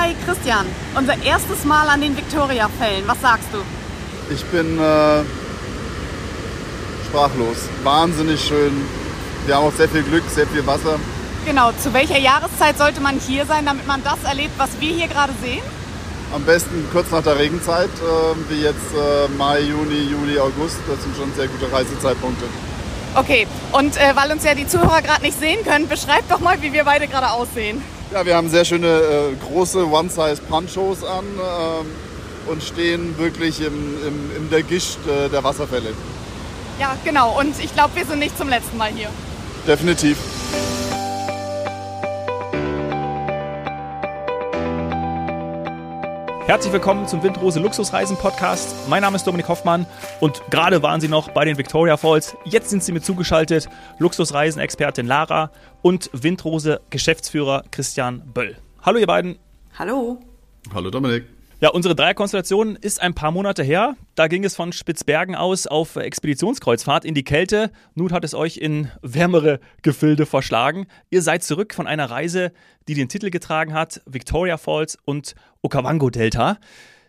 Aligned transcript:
Hi 0.00 0.14
Christian, 0.24 0.64
unser 0.96 1.22
erstes 1.22 1.66
Mal 1.66 1.86
an 1.88 2.00
den 2.00 2.16
Victoria-Fällen. 2.16 3.02
Was 3.06 3.20
sagst 3.20 3.48
du? 3.52 3.58
Ich 4.32 4.42
bin 4.46 4.78
äh, 4.78 5.22
sprachlos. 7.06 7.68
Wahnsinnig 7.82 8.42
schön. 8.42 8.72
Wir 9.44 9.56
haben 9.56 9.66
auch 9.66 9.74
sehr 9.74 9.90
viel 9.90 10.02
Glück, 10.02 10.22
sehr 10.30 10.46
viel 10.46 10.66
Wasser. 10.66 10.98
Genau, 11.44 11.72
zu 11.72 11.92
welcher 11.92 12.16
Jahreszeit 12.16 12.78
sollte 12.78 13.02
man 13.02 13.20
hier 13.20 13.44
sein, 13.44 13.66
damit 13.66 13.86
man 13.86 14.02
das 14.02 14.24
erlebt, 14.24 14.54
was 14.56 14.70
wir 14.80 14.90
hier 14.90 15.06
gerade 15.06 15.34
sehen? 15.42 15.60
Am 16.34 16.44
besten 16.44 16.88
kurz 16.90 17.10
nach 17.10 17.22
der 17.22 17.38
Regenzeit, 17.38 17.90
äh, 17.90 18.50
wie 18.50 18.62
jetzt 18.62 18.94
äh, 18.94 19.28
Mai, 19.36 19.60
Juni, 19.60 20.08
Juli, 20.10 20.38
August. 20.38 20.78
Das 20.88 21.02
sind 21.02 21.14
schon 21.14 21.30
sehr 21.34 21.48
gute 21.48 21.70
Reisezeitpunkte. 21.70 22.46
Okay, 23.16 23.46
und 23.72 23.98
äh, 23.98 24.16
weil 24.16 24.32
uns 24.32 24.44
ja 24.44 24.54
die 24.54 24.66
Zuhörer 24.66 25.02
gerade 25.02 25.20
nicht 25.20 25.38
sehen 25.38 25.62
können, 25.62 25.88
beschreib 25.88 26.26
doch 26.30 26.40
mal, 26.40 26.62
wie 26.62 26.72
wir 26.72 26.84
beide 26.84 27.06
gerade 27.06 27.32
aussehen. 27.32 27.82
Ja, 28.12 28.26
wir 28.26 28.34
haben 28.34 28.48
sehr 28.50 28.64
schöne 28.64 28.88
äh, 28.88 29.36
große 29.46 29.88
One-Size-Ponchos 29.88 31.04
an 31.04 31.24
ähm, 31.24 31.86
und 32.46 32.60
stehen 32.62 33.16
wirklich 33.18 33.60
im, 33.60 33.74
im, 34.04 34.36
in 34.36 34.50
der 34.50 34.64
Gischt 34.64 34.98
äh, 35.06 35.28
der 35.28 35.44
Wasserfälle. 35.44 35.92
Ja, 36.80 36.96
genau. 37.04 37.38
Und 37.38 37.54
ich 37.62 37.72
glaube, 37.72 37.94
wir 37.94 38.04
sind 38.04 38.18
nicht 38.18 38.36
zum 38.36 38.48
letzten 38.48 38.76
Mal 38.76 38.90
hier. 38.90 39.10
Definitiv. 39.66 40.16
Herzlich 46.50 46.72
willkommen 46.72 47.06
zum 47.06 47.22
Windrose 47.22 47.60
Luxusreisen 47.60 48.16
Podcast. 48.16 48.74
Mein 48.88 49.02
Name 49.02 49.14
ist 49.14 49.24
Dominik 49.24 49.46
Hoffmann 49.46 49.86
und 50.18 50.42
gerade 50.50 50.82
waren 50.82 51.00
Sie 51.00 51.06
noch 51.06 51.30
bei 51.30 51.44
den 51.44 51.56
Victoria 51.56 51.96
Falls. 51.96 52.36
Jetzt 52.44 52.70
sind 52.70 52.82
Sie 52.82 52.90
mir 52.90 53.00
zugeschaltet. 53.00 53.68
Luxusreisen-Expertin 54.00 55.06
Lara 55.06 55.52
und 55.80 56.10
Windrose 56.12 56.80
Geschäftsführer 56.90 57.62
Christian 57.70 58.22
Böll. 58.34 58.56
Hallo 58.82 58.98
ihr 58.98 59.06
beiden. 59.06 59.38
Hallo. 59.78 60.18
Hallo 60.74 60.90
Dominik. 60.90 61.24
Ja, 61.62 61.68
unsere 61.68 61.94
Dreierkonstellation 61.94 62.76
ist 62.76 63.02
ein 63.02 63.12
paar 63.12 63.32
Monate 63.32 63.62
her. 63.62 63.94
Da 64.14 64.28
ging 64.28 64.44
es 64.44 64.56
von 64.56 64.72
Spitzbergen 64.72 65.34
aus 65.34 65.66
auf 65.66 65.96
Expeditionskreuzfahrt 65.96 67.04
in 67.04 67.12
die 67.12 67.22
Kälte. 67.22 67.70
Nun 67.94 68.12
hat 68.12 68.24
es 68.24 68.32
euch 68.32 68.56
in 68.56 68.90
wärmere 69.02 69.60
Gefilde 69.82 70.24
verschlagen. 70.24 70.86
Ihr 71.10 71.20
seid 71.20 71.44
zurück 71.44 71.74
von 71.74 71.86
einer 71.86 72.10
Reise, 72.10 72.52
die 72.88 72.94
den 72.94 73.10
Titel 73.10 73.28
getragen 73.28 73.74
hat: 73.74 74.00
Victoria 74.06 74.56
Falls 74.56 74.96
und 75.04 75.34
Okavango 75.60 76.08
Delta. 76.08 76.56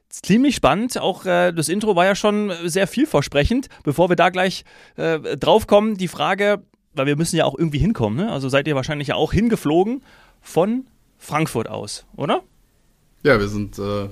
Ziemlich 0.10 0.58
spannend. 0.58 0.98
Auch 0.98 1.26
äh, 1.26 1.54
das 1.54 1.70
Intro 1.70 1.96
war 1.96 2.04
ja 2.04 2.16
schon 2.16 2.52
sehr 2.66 2.88
vielversprechend. 2.88 3.70
Bevor 3.86 4.10
wir 4.10 4.18
da 4.18 4.32
gleich 4.32 4.66
äh, 4.98 5.38
drauf 5.38 5.66
kommen, 5.66 5.96
die 5.96 6.10
Frage, 6.10 6.62
weil 6.94 7.06
wir 7.06 7.16
müssen 7.16 7.38
ja 7.38 7.46
auch 7.46 7.58
irgendwie 7.58 7.80
hinkommen. 7.80 8.18
Ne? 8.18 8.30
Also 8.30 8.50
seid 8.50 8.68
ihr 8.68 8.76
wahrscheinlich 8.76 9.08
ja 9.08 9.16
auch 9.16 9.32
hingeflogen 9.32 10.04
von 10.42 10.88
Frankfurt 11.18 11.70
aus, 11.70 12.06
oder? 12.18 12.44
Ja, 13.24 13.40
wir 13.40 13.48
sind 13.48 13.80
äh, 13.80 14.10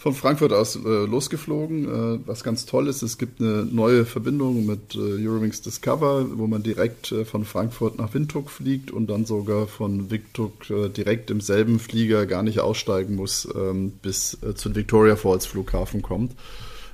von 0.00 0.14
Frankfurt 0.14 0.54
aus 0.54 0.76
äh, 0.76 1.04
losgeflogen. 1.04 1.84
Äh, 1.84 2.20
was 2.26 2.42
ganz 2.42 2.64
toll 2.64 2.88
ist, 2.88 3.02
es 3.02 3.18
gibt 3.18 3.38
eine 3.40 3.66
neue 3.66 4.06
Verbindung 4.06 4.64
mit 4.64 4.94
äh, 4.94 4.98
Eurowings 4.98 5.60
Discover, 5.60 6.38
wo 6.38 6.46
man 6.46 6.62
direkt 6.62 7.12
äh, 7.12 7.26
von 7.26 7.44
Frankfurt 7.44 7.98
nach 7.98 8.14
Windhoek 8.14 8.50
fliegt 8.50 8.90
und 8.90 9.08
dann 9.08 9.26
sogar 9.26 9.66
von 9.66 10.10
Windhoek 10.10 10.70
äh, 10.70 10.88
direkt 10.88 11.30
im 11.30 11.42
selben 11.42 11.78
Flieger 11.78 12.24
gar 12.24 12.42
nicht 12.42 12.60
aussteigen 12.60 13.14
muss, 13.14 13.46
ähm, 13.54 13.92
bis 14.00 14.42
äh, 14.42 14.54
zu 14.54 14.74
Victoria 14.74 15.16
Falls 15.16 15.44
Flughafen 15.44 16.00
kommt 16.00 16.32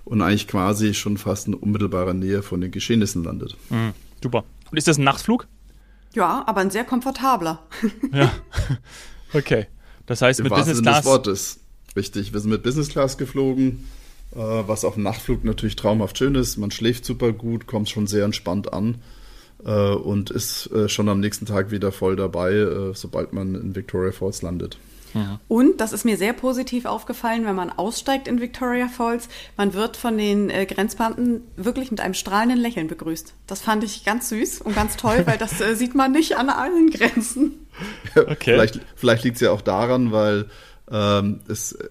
und 0.05 0.21
eigentlich 0.21 0.49
quasi 0.49 0.93
schon 0.93 1.17
fast 1.17 1.47
in 1.47 1.55
unmittelbarer 1.55 2.13
Nähe 2.13 2.43
von 2.43 2.61
den 2.61 2.73
Geschehnissen 2.73 3.23
landet. 3.23 3.57
Mhm, 3.71 3.93
super. 4.21 4.43
Und 4.73 4.79
ist 4.79 4.89
das 4.89 4.99
ein 4.99 5.05
Nachtflug? 5.05 5.47
Ja, 6.13 6.43
aber 6.49 6.61
ein 6.61 6.71
sehr 6.71 6.85
komfortabler. 6.85 7.63
ja. 8.13 8.33
Okay. 9.33 9.67
Das 10.07 10.23
heißt, 10.23 10.39
Im 10.39 10.45
mit 10.45 10.53
wahrsten 10.53 10.71
Business 10.71 10.79
Sinne 10.79 10.91
des 10.91 11.03
Class. 11.03 11.13
Wortes. 11.13 11.66
Richtig, 11.97 12.33
wir 12.33 12.41
sind 12.41 12.51
mit 12.51 12.63
Business 12.63 12.89
Class 12.89 13.17
geflogen, 13.17 13.89
äh, 14.35 14.39
was 14.39 14.85
auf 14.85 14.95
dem 14.95 15.03
Nachtflug 15.03 15.45
natürlich 15.45 15.77
traumhaft 15.77 16.19
schön 16.19 16.35
ist. 16.35 16.59
Man 16.59 16.71
schläft 16.71 17.05
super 17.05 17.33
gut, 17.33 17.67
kommt 17.67 17.89
schon 17.89 18.07
sehr 18.07 18.25
entspannt 18.25 18.73
an 18.73 18.97
äh, 19.65 19.71
und 19.71 20.31
ist 20.31 20.71
äh, 20.73 20.89
schon 20.89 21.09
am 21.09 21.21
nächsten 21.21 21.47
Tag 21.47 21.71
wieder 21.71 21.93
voll 21.93 22.17
dabei, 22.17 22.53
äh, 22.53 22.95
sobald 22.95 23.33
man 23.33 23.55
in 23.55 23.75
Victoria 23.75 24.13
Falls 24.13 24.43
landet. 24.43 24.79
Und 25.49 25.81
das 25.81 25.93
ist 25.93 26.05
mir 26.05 26.17
sehr 26.17 26.33
positiv 26.33 26.85
aufgefallen, 26.85 27.47
wenn 27.47 27.55
man 27.57 27.71
aussteigt 27.71 28.29
in 28.29 28.41
Victoria 28.41 28.89
Falls, 28.89 29.29
man 29.57 29.73
wird 29.75 29.97
von 29.97 30.19
den 30.19 30.51
äh, 30.51 30.67
Grenzbeamten 30.67 31.41
wirklich 31.57 31.91
mit 31.91 32.01
einem 32.01 32.15
strahlenden 32.15 32.59
Lächeln 32.59 32.89
begrüßt. 32.89 33.33
Das 33.47 33.63
fand 33.63 33.85
ich 33.85 34.05
ganz 34.05 34.29
süß 34.29 34.61
und 34.61 34.75
ganz 34.75 34.97
toll, 34.97 35.23
weil 35.25 35.39
das 35.39 35.61
äh, 35.61 35.75
sieht 35.75 35.95
man 35.95 36.13
nicht 36.13 36.37
an 36.37 36.51
allen 36.51 36.91
Grenzen. 36.91 37.67
Okay. 38.15 38.53
Vielleicht, 38.53 38.81
vielleicht 38.95 39.25
liegt 39.25 39.37
es 39.37 39.43
ja 39.43 39.51
auch 39.51 39.61
daran, 39.61 40.13
weil 40.13 40.47
ähm, 40.91 41.41
es 41.49 41.73
äh, 41.73 41.89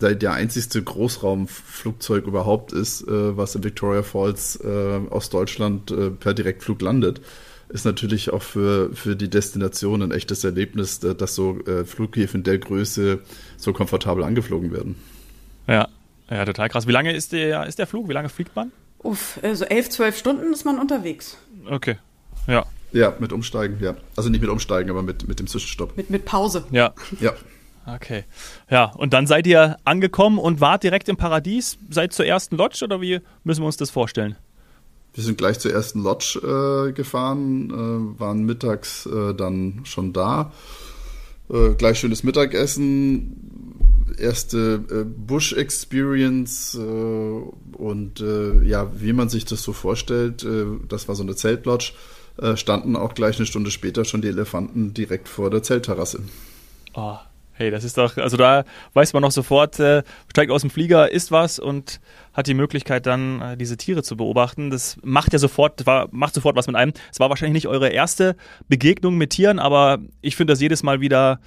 der, 0.00 0.32
einzigste 0.32 0.82
Großraumflugzeug 0.82 2.26
überhaupt 2.26 2.72
ist, 2.72 3.02
äh, 3.02 3.36
was 3.36 3.54
in 3.54 3.64
Victoria 3.64 4.02
Falls 4.02 4.56
äh, 4.56 5.00
aus 5.10 5.30
Deutschland 5.30 5.90
äh, 5.90 6.10
per 6.10 6.34
Direktflug 6.34 6.80
landet. 6.82 7.20
Ist 7.68 7.84
natürlich 7.86 8.30
auch 8.30 8.42
für, 8.42 8.94
für 8.94 9.16
die 9.16 9.30
Destination 9.30 10.02
ein 10.02 10.10
echtes 10.10 10.44
Erlebnis, 10.44 11.02
äh, 11.02 11.14
dass 11.14 11.34
so 11.34 11.58
äh, 11.60 11.84
Flughäfen 11.84 12.42
der 12.42 12.58
Größe 12.58 13.20
so 13.56 13.72
komfortabel 13.72 14.24
angeflogen 14.24 14.72
werden. 14.72 14.96
Ja. 15.66 15.88
ja, 16.28 16.44
total 16.44 16.68
krass. 16.68 16.86
Wie 16.86 16.92
lange 16.92 17.14
ist 17.14 17.32
der, 17.32 17.66
ist 17.66 17.78
der 17.78 17.86
Flug? 17.86 18.08
Wie 18.08 18.12
lange 18.12 18.28
fliegt 18.28 18.54
man? 18.54 18.72
Uff, 18.98 19.38
so 19.52 19.64
elf, 19.64 19.90
zwölf 19.90 20.18
Stunden 20.18 20.52
ist 20.52 20.64
man 20.64 20.78
unterwegs. 20.78 21.36
Okay. 21.66 21.96
Ja. 22.46 22.66
Ja, 22.92 23.12
mit 23.18 23.32
Umsteigen, 23.32 23.78
ja. 23.80 23.96
Also 24.16 24.30
nicht 24.30 24.40
mit 24.40 24.50
Umsteigen, 24.50 24.90
aber 24.90 25.02
mit, 25.02 25.26
mit 25.26 25.40
dem 25.40 25.46
Zwischenstopp. 25.46 25.96
Mit, 25.96 26.10
mit 26.10 26.24
Pause. 26.24 26.64
Ja. 26.70 26.94
Ja. 27.20 27.32
Okay. 27.86 28.24
Ja, 28.70 28.86
und 28.86 29.12
dann 29.12 29.26
seid 29.26 29.46
ihr 29.46 29.76
angekommen 29.84 30.38
und 30.38 30.60
wart 30.60 30.82
direkt 30.82 31.08
im 31.08 31.16
Paradies? 31.16 31.78
Seid 31.90 32.12
zur 32.12 32.26
ersten 32.26 32.56
Lodge 32.56 32.84
oder 32.84 33.00
wie 33.00 33.20
müssen 33.44 33.62
wir 33.62 33.66
uns 33.66 33.76
das 33.76 33.90
vorstellen? 33.90 34.36
Wir 35.12 35.22
sind 35.22 35.38
gleich 35.38 35.58
zur 35.60 35.72
ersten 35.72 36.02
Lodge 36.02 36.40
äh, 36.42 36.92
gefahren, 36.92 37.70
äh, 37.70 38.20
waren 38.20 38.44
mittags 38.44 39.06
äh, 39.06 39.34
dann 39.34 39.82
schon 39.84 40.12
da. 40.12 40.52
Äh, 41.48 41.74
gleich 41.74 41.98
schönes 41.98 42.24
Mittagessen, 42.24 43.76
erste 44.18 44.80
äh, 44.90 45.04
Bush-Experience 45.04 46.74
äh, 46.74 46.80
und 46.80 48.24
ja, 48.64 48.90
wie 49.00 49.12
man 49.12 49.28
sich 49.28 49.44
das 49.44 49.62
so 49.62 49.72
vorstellt, 49.72 50.46
das 50.88 51.08
war 51.08 51.16
so 51.16 51.22
eine 51.22 51.34
Zeltlodge, 51.34 51.92
standen 52.54 52.96
auch 52.96 53.14
gleich 53.14 53.36
eine 53.36 53.46
Stunde 53.46 53.70
später 53.70 54.04
schon 54.04 54.22
die 54.22 54.28
Elefanten 54.28 54.94
direkt 54.94 55.28
vor 55.28 55.50
der 55.50 55.62
Zeltterrasse. 55.62 56.20
Oh, 56.94 57.16
hey, 57.54 57.70
das 57.70 57.84
ist 57.84 57.96
doch, 57.96 58.16
also 58.16 58.36
da 58.36 58.64
weiß 58.92 59.12
man 59.12 59.22
noch 59.22 59.30
sofort, 59.30 59.78
äh, 59.80 60.02
steigt 60.30 60.50
aus 60.50 60.60
dem 60.60 60.70
Flieger, 60.70 61.10
isst 61.10 61.32
was 61.32 61.58
und 61.58 62.00
hat 62.32 62.46
die 62.46 62.54
Möglichkeit 62.54 63.06
dann 63.06 63.40
äh, 63.40 63.56
diese 63.56 63.76
Tiere 63.76 64.02
zu 64.02 64.16
beobachten. 64.16 64.70
Das 64.70 64.98
macht 65.02 65.32
ja 65.32 65.38
sofort, 65.38 65.86
war, 65.86 66.08
macht 66.10 66.34
sofort 66.34 66.56
was 66.56 66.66
mit 66.66 66.76
einem. 66.76 66.92
Es 67.12 67.20
war 67.20 67.30
wahrscheinlich 67.30 67.54
nicht 67.54 67.68
eure 67.68 67.88
erste 67.88 68.36
Begegnung 68.68 69.16
mit 69.16 69.30
Tieren, 69.30 69.58
aber 69.58 69.98
ich 70.20 70.36
finde 70.36 70.52
das 70.52 70.60
jedes 70.60 70.82
Mal 70.82 71.00
wieder 71.00 71.40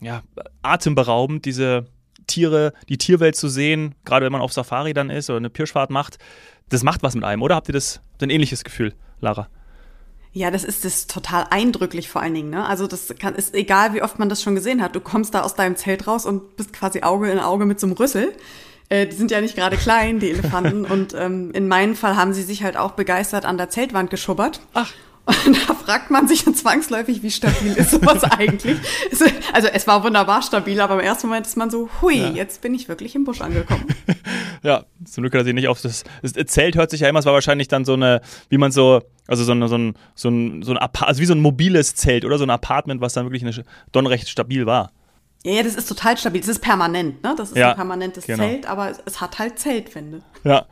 ja, 0.00 0.22
atemberaubend, 0.62 1.44
diese 1.44 1.86
Tiere, 2.26 2.72
die 2.88 2.98
Tierwelt 2.98 3.36
zu 3.36 3.48
sehen, 3.48 3.94
gerade 4.04 4.24
wenn 4.24 4.32
man 4.32 4.40
auf 4.40 4.52
Safari 4.52 4.94
dann 4.94 5.10
ist 5.10 5.28
oder 5.30 5.36
eine 5.36 5.50
Pirschfahrt 5.50 5.90
macht. 5.90 6.18
Das 6.68 6.82
macht 6.82 7.02
was 7.02 7.14
mit 7.14 7.24
einem, 7.24 7.42
oder 7.42 7.54
habt 7.54 7.68
ihr 7.68 7.74
das 7.74 8.00
ein 8.20 8.30
ähnliches 8.30 8.64
Gefühl, 8.64 8.94
Lara? 9.20 9.48
Ja, 10.34 10.50
das 10.50 10.64
ist 10.64 10.84
das 10.84 11.06
total 11.06 11.46
eindrücklich 11.50 12.08
vor 12.08 12.22
allen 12.22 12.34
Dingen. 12.34 12.50
Ne? 12.50 12.64
Also 12.66 12.86
das 12.86 13.14
kann, 13.18 13.34
ist 13.34 13.54
egal, 13.54 13.92
wie 13.92 14.02
oft 14.02 14.18
man 14.18 14.28
das 14.30 14.42
schon 14.42 14.54
gesehen 14.54 14.82
hat. 14.82 14.96
Du 14.96 15.00
kommst 15.00 15.34
da 15.34 15.42
aus 15.42 15.54
deinem 15.54 15.76
Zelt 15.76 16.06
raus 16.06 16.24
und 16.24 16.56
bist 16.56 16.72
quasi 16.72 17.02
Auge 17.02 17.30
in 17.30 17.38
Auge 17.38 17.66
mit 17.66 17.78
so 17.78 17.86
einem 17.86 17.96
Rüssel. 17.96 18.32
Äh, 18.88 19.06
die 19.06 19.16
sind 19.16 19.30
ja 19.30 19.42
nicht 19.42 19.56
gerade 19.56 19.76
klein, 19.76 20.20
die 20.20 20.30
Elefanten. 20.30 20.84
und 20.90 21.14
ähm, 21.14 21.50
in 21.52 21.68
meinem 21.68 21.94
Fall 21.94 22.16
haben 22.16 22.32
sie 22.32 22.42
sich 22.42 22.62
halt 22.62 22.78
auch 22.78 22.92
begeistert 22.92 23.44
an 23.44 23.58
der 23.58 23.68
Zeltwand 23.68 24.10
geschubbert. 24.10 24.60
Ach. 24.72 24.90
Und 25.24 25.56
da 25.68 25.74
fragt 25.74 26.10
man 26.10 26.26
sich 26.26 26.44
dann 26.44 26.54
zwangsläufig, 26.54 27.22
wie 27.22 27.30
stabil 27.30 27.74
ist 27.74 27.90
sowas 27.92 28.24
eigentlich? 28.24 28.76
Also 29.52 29.68
es 29.68 29.86
war 29.86 30.02
wunderbar 30.02 30.42
stabil, 30.42 30.80
aber 30.80 30.94
im 30.94 31.00
ersten 31.00 31.28
Moment 31.28 31.46
ist 31.46 31.56
man 31.56 31.70
so, 31.70 31.88
hui, 32.00 32.16
Ja. 32.16 32.30
jetzt 32.30 32.60
bin 32.60 32.74
ich 32.74 32.88
wirklich 32.88 33.14
im 33.14 33.24
Busch 33.24 33.40
angekommen. 33.40 33.86
Ja, 34.64 34.84
zum 35.04 35.22
Glück 35.24 35.32
hat 35.34 35.40
er 35.40 35.44
sich 35.44 35.54
nicht 35.54 35.66
auf 35.66 35.80
das, 35.82 36.04
das 36.22 36.34
Zelt 36.46 36.76
hört 36.76 36.88
sich 36.88 37.00
ja 37.00 37.08
immer, 37.08 37.18
es 37.18 37.24
war 37.26 37.32
wahrscheinlich 37.32 37.66
dann 37.66 37.84
so 37.84 37.94
eine, 37.94 38.20
wie 38.48 38.58
man 38.58 38.70
so, 38.70 39.02
also 39.28 39.44
so, 39.44 39.52
eine, 39.52 39.68
so 39.68 39.76
ein, 39.76 39.94
so 40.14 40.28
ein, 40.28 40.62
so 40.62 40.72
ein 40.72 40.78
also 40.78 41.20
wie 41.20 41.26
so 41.26 41.34
ein 41.34 41.40
mobiles 41.40 41.94
Zelt 41.94 42.24
oder 42.24 42.38
so 42.38 42.44
ein 42.44 42.50
Apartment, 42.50 43.00
was 43.00 43.12
dann 43.14 43.24
wirklich 43.26 43.42
eine, 43.42 43.64
dann 43.92 44.06
recht 44.06 44.28
stabil 44.28 44.66
war. 44.66 44.90
Ja, 45.44 45.62
das 45.62 45.74
ist 45.74 45.88
total 45.88 46.16
stabil. 46.16 46.40
Das 46.40 46.48
ist 46.48 46.60
permanent, 46.60 47.22
ne? 47.22 47.34
Das 47.36 47.50
ist 47.50 47.56
Ja, 47.56 47.70
ein 47.70 47.76
permanentes 47.76 48.26
genau. 48.26 48.44
Zelt, 48.44 48.66
aber 48.66 48.92
es, 49.04 49.20
hat 49.20 49.38
halt 49.38 49.58
Zeltwände. 49.58 50.22
Ja. 50.44 50.66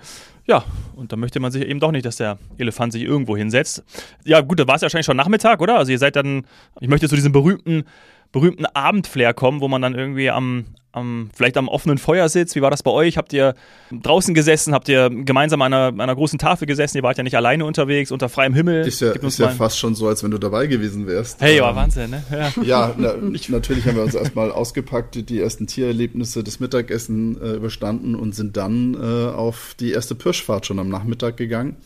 Ja, 0.46 0.64
und 0.96 1.12
da 1.12 1.16
möchte 1.16 1.38
man 1.38 1.52
sich 1.52 1.62
eben 1.62 1.78
doch 1.78 1.92
nicht, 1.92 2.04
dass 2.04 2.16
der 2.16 2.38
Elefant 2.58 2.92
sich 2.92 3.02
irgendwo 3.02 3.36
hinsetzt. 3.36 3.84
Ja, 4.24 4.40
gut, 4.40 4.58
da 4.58 4.66
war 4.66 4.74
es 4.74 4.80
ja 4.80 4.86
wahrscheinlich 4.86 5.06
schon 5.06 5.16
Nachmittag, 5.16 5.60
oder? 5.60 5.76
Also 5.76 5.92
ihr 5.92 5.98
seid 5.98 6.16
dann, 6.16 6.44
ich 6.80 6.88
möchte 6.88 7.08
zu 7.08 7.14
diesem 7.14 7.30
berühmten, 7.30 7.84
berühmten 8.32 8.66
Abendflair 8.66 9.32
kommen, 9.32 9.60
wo 9.60 9.68
man 9.68 9.80
dann 9.82 9.94
irgendwie 9.94 10.28
am 10.28 10.64
am, 10.92 11.30
vielleicht 11.34 11.56
am 11.56 11.68
offenen 11.68 11.98
Feuersitz? 11.98 12.54
Wie 12.54 12.62
war 12.62 12.70
das 12.70 12.82
bei 12.82 12.90
euch? 12.90 13.16
Habt 13.16 13.32
ihr 13.32 13.54
draußen 13.90 14.34
gesessen? 14.34 14.74
Habt 14.74 14.88
ihr 14.88 15.10
gemeinsam 15.10 15.62
an 15.62 15.72
einer, 15.72 16.02
einer 16.02 16.14
großen 16.14 16.38
Tafel 16.38 16.66
gesessen? 16.66 16.96
Ihr 16.96 17.02
wart 17.02 17.18
ja 17.18 17.24
nicht 17.24 17.36
alleine 17.36 17.64
unterwegs, 17.64 18.10
unter 18.10 18.28
freiem 18.28 18.54
Himmel. 18.54 18.86
Ist 18.86 19.00
ja, 19.00 19.12
ist 19.12 19.38
ja 19.38 19.48
fast 19.48 19.78
schon 19.78 19.94
so, 19.94 20.08
als 20.08 20.22
wenn 20.22 20.30
du 20.30 20.38
dabei 20.38 20.66
gewesen 20.66 21.06
wärst. 21.06 21.40
Hey, 21.40 21.60
war 21.60 21.70
ähm, 21.70 21.76
Wahnsinn, 21.76 22.10
ne? 22.10 22.24
Ja, 22.30 22.62
ja 22.62 22.94
na, 22.96 23.14
natürlich 23.48 23.86
haben 23.86 23.96
wir 23.96 24.02
uns 24.02 24.14
erstmal 24.14 24.50
ausgepackt, 24.50 25.28
die 25.28 25.40
ersten 25.40 25.66
Tiererlebnisse 25.66 26.42
des 26.42 26.60
Mittagessen 26.60 27.40
äh, 27.40 27.52
überstanden 27.52 28.14
und 28.14 28.34
sind 28.34 28.56
dann 28.56 28.94
äh, 28.94 29.30
auf 29.30 29.74
die 29.78 29.92
erste 29.92 30.14
Pirschfahrt 30.14 30.66
schon 30.66 30.78
am 30.78 30.88
Nachmittag 30.88 31.36
gegangen. 31.36 31.76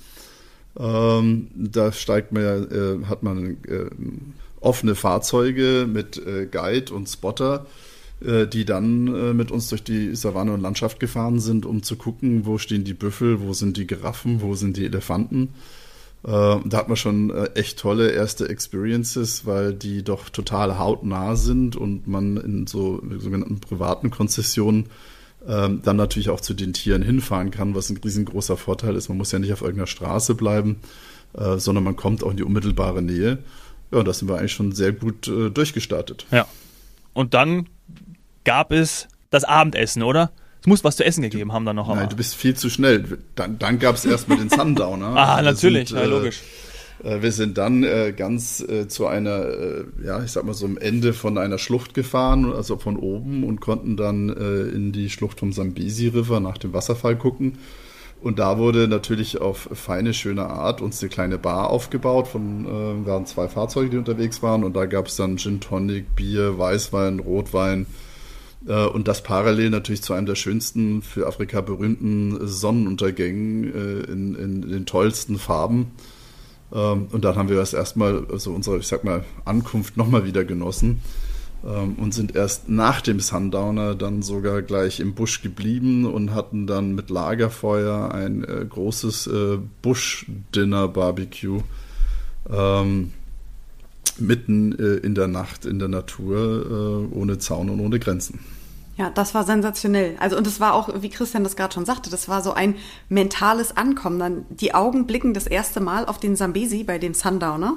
Ähm, 0.79 1.49
da 1.55 1.93
steigt 1.93 2.33
man, 2.33 2.43
äh, 2.43 3.07
hat 3.07 3.23
man 3.23 3.57
äh, 3.69 3.91
offene 4.61 4.95
Fahrzeuge 4.95 5.87
mit 5.89 6.17
äh, 6.19 6.47
Guide 6.47 6.93
und 6.93 7.09
Spotter 7.09 7.67
die 8.21 8.65
dann 8.65 9.09
äh, 9.09 9.35
mit 9.35 9.51
uns 9.51 9.69
durch 9.69 9.85
die 9.85 10.15
Savanne 10.15 10.53
und 10.53 10.61
Landschaft 10.61 10.99
gefahren 10.99 11.41
sind, 11.41 11.67
um 11.67 11.83
zu 11.83 11.97
gucken, 11.97 12.47
wo 12.47 12.59
stehen 12.59 12.85
die 12.85 12.95
Büffel, 12.95 13.41
wo 13.43 13.53
sind 13.53 13.77
die 13.77 13.87
Giraffen, 13.87 14.41
wo 14.41 14.55
sind 14.55 14.77
die 14.77 14.87
Elefanten. 14.87 15.51
Äh, 16.23 16.31
da 16.65 16.77
hat 16.79 16.89
man 16.89 16.97
schon 16.97 17.31
echt 17.55 17.79
tolle 17.79 18.13
erste 18.13 18.49
Experiences, 18.49 19.45
weil 19.45 19.75
die 19.75 20.03
doch 20.03 20.31
total 20.31 20.79
hautnah 20.79 21.37
sind 21.37 21.77
und 21.77 22.07
man 22.07 22.39
in 22.39 22.67
so 22.67 23.03
sogenannten 23.19 23.61
privaten 23.61 24.11
Konzessionen 24.11 24.87
ähm, 25.47 25.83
dann 25.83 25.97
natürlich 25.97 26.31
auch 26.31 26.41
zu 26.41 26.55
den 26.55 26.73
Tieren 26.73 27.03
hinfahren 27.03 27.51
kann, 27.51 27.75
was 27.75 27.91
ein 27.91 27.99
riesengroßer 27.99 28.57
Vorteil 28.57 28.97
ist. 28.97 29.11
Man 29.11 29.19
muss 29.19 29.33
ja 29.33 29.39
nicht 29.39 29.53
auf 29.53 29.61
irgendeiner 29.61 29.87
Straße 29.87 30.35
bleiben, 30.35 30.77
sondern 31.57 31.83
man 31.83 31.97
kommt 31.97 32.23
auch 32.23 32.31
in 32.31 32.37
die 32.37 32.45
unmittelbare 32.45 33.03
Nähe. 33.03 33.39
Ja, 33.91 34.05
da 34.05 34.13
sind 34.13 34.29
wir 34.29 34.39
eigentlich 34.39 34.53
schon 34.53 34.71
sehr 34.71 34.93
gut 34.93 35.27
durchgestartet. 35.27 36.27
Ja. 36.31 36.47
Und 37.13 37.35
dann 37.35 37.67
gab 38.45 38.73
es 38.73 39.09
das 39.31 39.45
Abendessen, 39.45 40.03
oder? 40.03 40.31
Es 40.61 40.67
muss 40.67 40.83
was 40.83 40.97
zu 40.97 41.05
essen 41.05 41.21
gegeben 41.21 41.53
haben 41.53 41.67
dann 41.67 41.77
noch. 41.77 41.95
Nein, 41.95 42.09
du 42.09 42.17
bist 42.17 42.35
viel 42.37 42.55
zu 42.57 42.71
schnell. 42.71 43.19
Dann, 43.35 43.59
dann 43.59 43.79
gab 43.79 43.97
es 43.97 44.07
erstmal 44.07 44.39
den 44.39 44.49
Sundowner. 44.49 45.09
ah, 45.17 45.43
natürlich, 45.43 45.91
sind, 45.91 45.99
ja, 45.99 46.05
logisch. 46.07 46.41
Äh, 47.03 47.21
wir 47.21 47.33
sind 47.33 47.59
dann 47.59 47.85
äh, 47.85 48.15
ganz 48.17 48.61
äh, 48.61 48.89
zu 48.89 49.07
einer, 49.07 49.45
äh, 49.45 49.85
ja, 50.03 50.23
ich 50.23 50.33
sag 50.33 50.45
mal 50.45 50.55
so 50.55 50.65
am 50.65 50.79
Ende 50.79 51.13
von 51.13 51.37
einer 51.37 51.59
Schlucht 51.59 51.93
gefahren, 51.93 52.51
also 52.51 52.79
von 52.79 52.97
oben 52.97 53.45
und 53.45 53.61
konnten 53.61 53.99
dann 53.99 54.31
äh, 54.31 54.75
in 54.75 54.93
die 54.93 55.11
Schlucht 55.11 55.41
vom 55.41 55.53
Zambesi 55.53 56.09
River 56.09 56.41
nach 56.41 56.57
dem 56.57 56.73
Wasserfall 56.73 57.17
gucken. 57.17 57.59
Und 58.23 58.39
da 58.39 58.57
wurde 58.57 58.89
natürlich 58.89 59.43
auf 59.43 59.69
feine, 59.75 60.15
schöne 60.15 60.47
Art 60.47 60.81
uns 60.81 61.03
eine 61.03 61.11
kleine 61.11 61.37
Bar 61.37 61.69
aufgebaut. 61.69 62.27
Von 62.27 62.65
äh, 62.65 63.07
waren 63.07 63.27
zwei 63.27 63.49
Fahrzeuge, 63.49 63.91
die 63.91 63.99
unterwegs 63.99 64.43
waren. 64.43 64.65
Und 64.65 64.77
da 64.77 64.87
gab 64.87 65.09
es 65.09 65.17
dann 65.17 65.37
Gin 65.37 65.61
Tonic, 65.61 66.17
Bier, 66.17 66.59
Weißwein, 66.59 67.19
Rotwein, 67.19 67.83
äh, 67.83 68.14
und 68.67 69.09
das 69.09 69.23
parallel 69.23 69.71
natürlich 69.71 70.03
zu 70.03 70.15
einem 70.15 70.27
der 70.27 70.37
schönsten 70.37 71.03
für 71.03 71.27
Afrika 71.27 71.61
berühmten 71.61 72.47
Sonnenuntergängen 72.47 73.65
äh, 73.65 74.01
in, 74.11 74.35
in, 74.35 74.63
den 74.63 74.87
tollsten 74.87 75.39
Farben. 75.39 75.93
Ähm, 76.73 77.09
und 77.13 77.25
dann 77.25 77.37
haben 77.37 77.51
wir 77.51 77.57
das 77.57 77.75
erstmal, 77.75 78.27
also 78.31 78.53
unsere, 78.53 78.79
ich 78.79 78.87
sag 78.87 79.05
mal, 79.05 79.25
Ankunft 79.45 79.99
nochmal 79.99 80.25
wieder 80.25 80.45
genossen 80.45 81.03
ähm, 81.63 81.97
und 81.97 82.15
sind 82.15 82.35
erst 82.35 82.71
nach 82.71 83.03
dem 83.03 83.21
Sundowner 83.21 83.95
dann 83.95 84.23
sogar 84.23 84.63
gleich 84.63 84.99
im 84.99 85.15
Busch 85.15 85.43
geblieben 85.43 86.07
und 86.07 86.33
hatten 86.33 86.67
dann 86.67 86.95
mit 86.95 87.11
Lagerfeuer 87.11 88.13
ein 88.13 88.45
äh, 88.45 88.65
großes 88.67 89.29
Busch-Dinner-Barbecue. 89.83 91.61
Ähm, 92.51 93.13
mitten 94.19 94.79
äh, 94.79 94.97
in 94.97 95.15
der 95.15 95.29
Nacht 95.29 95.67
in 95.67 95.79
der 95.79 95.89
Natur, 95.89 97.09
äh, 97.11 97.15
ohne 97.15 97.39
Zaun 97.39 97.71
und 97.71 97.81
ohne 97.81 97.99
Grenzen. 97.99 98.39
Ja, 98.97 99.11
das 99.11 99.35
war 99.35 99.45
sensationell. 99.45 100.17
Also 100.21 100.37
und 100.37 100.47
es 100.47 100.61
war 100.61 100.75
auch, 100.75 100.89
wie 101.03 101.09
Christian 101.09 101.43
das 101.43 101.57
gerade 101.57 101.75
schon 101.75 101.85
sagte, 101.85 102.11
das 102.11 102.29
war 102.29 102.43
so 102.43 102.53
ein 102.53 102.77
mentales 103.09 103.77
Ankommen. 103.77 104.19
Dann 104.19 104.47
die 104.51 104.75
Augen 104.75 105.07
blicken 105.07 105.35
das 105.35 105.47
erste 105.47 105.81
Mal 105.81 106.07
auf 106.07 106.19
den 106.19 106.37
Sambesi 106.37 106.85
bei 106.85 106.99
dem 106.99 107.15
Sundowner 107.15 107.77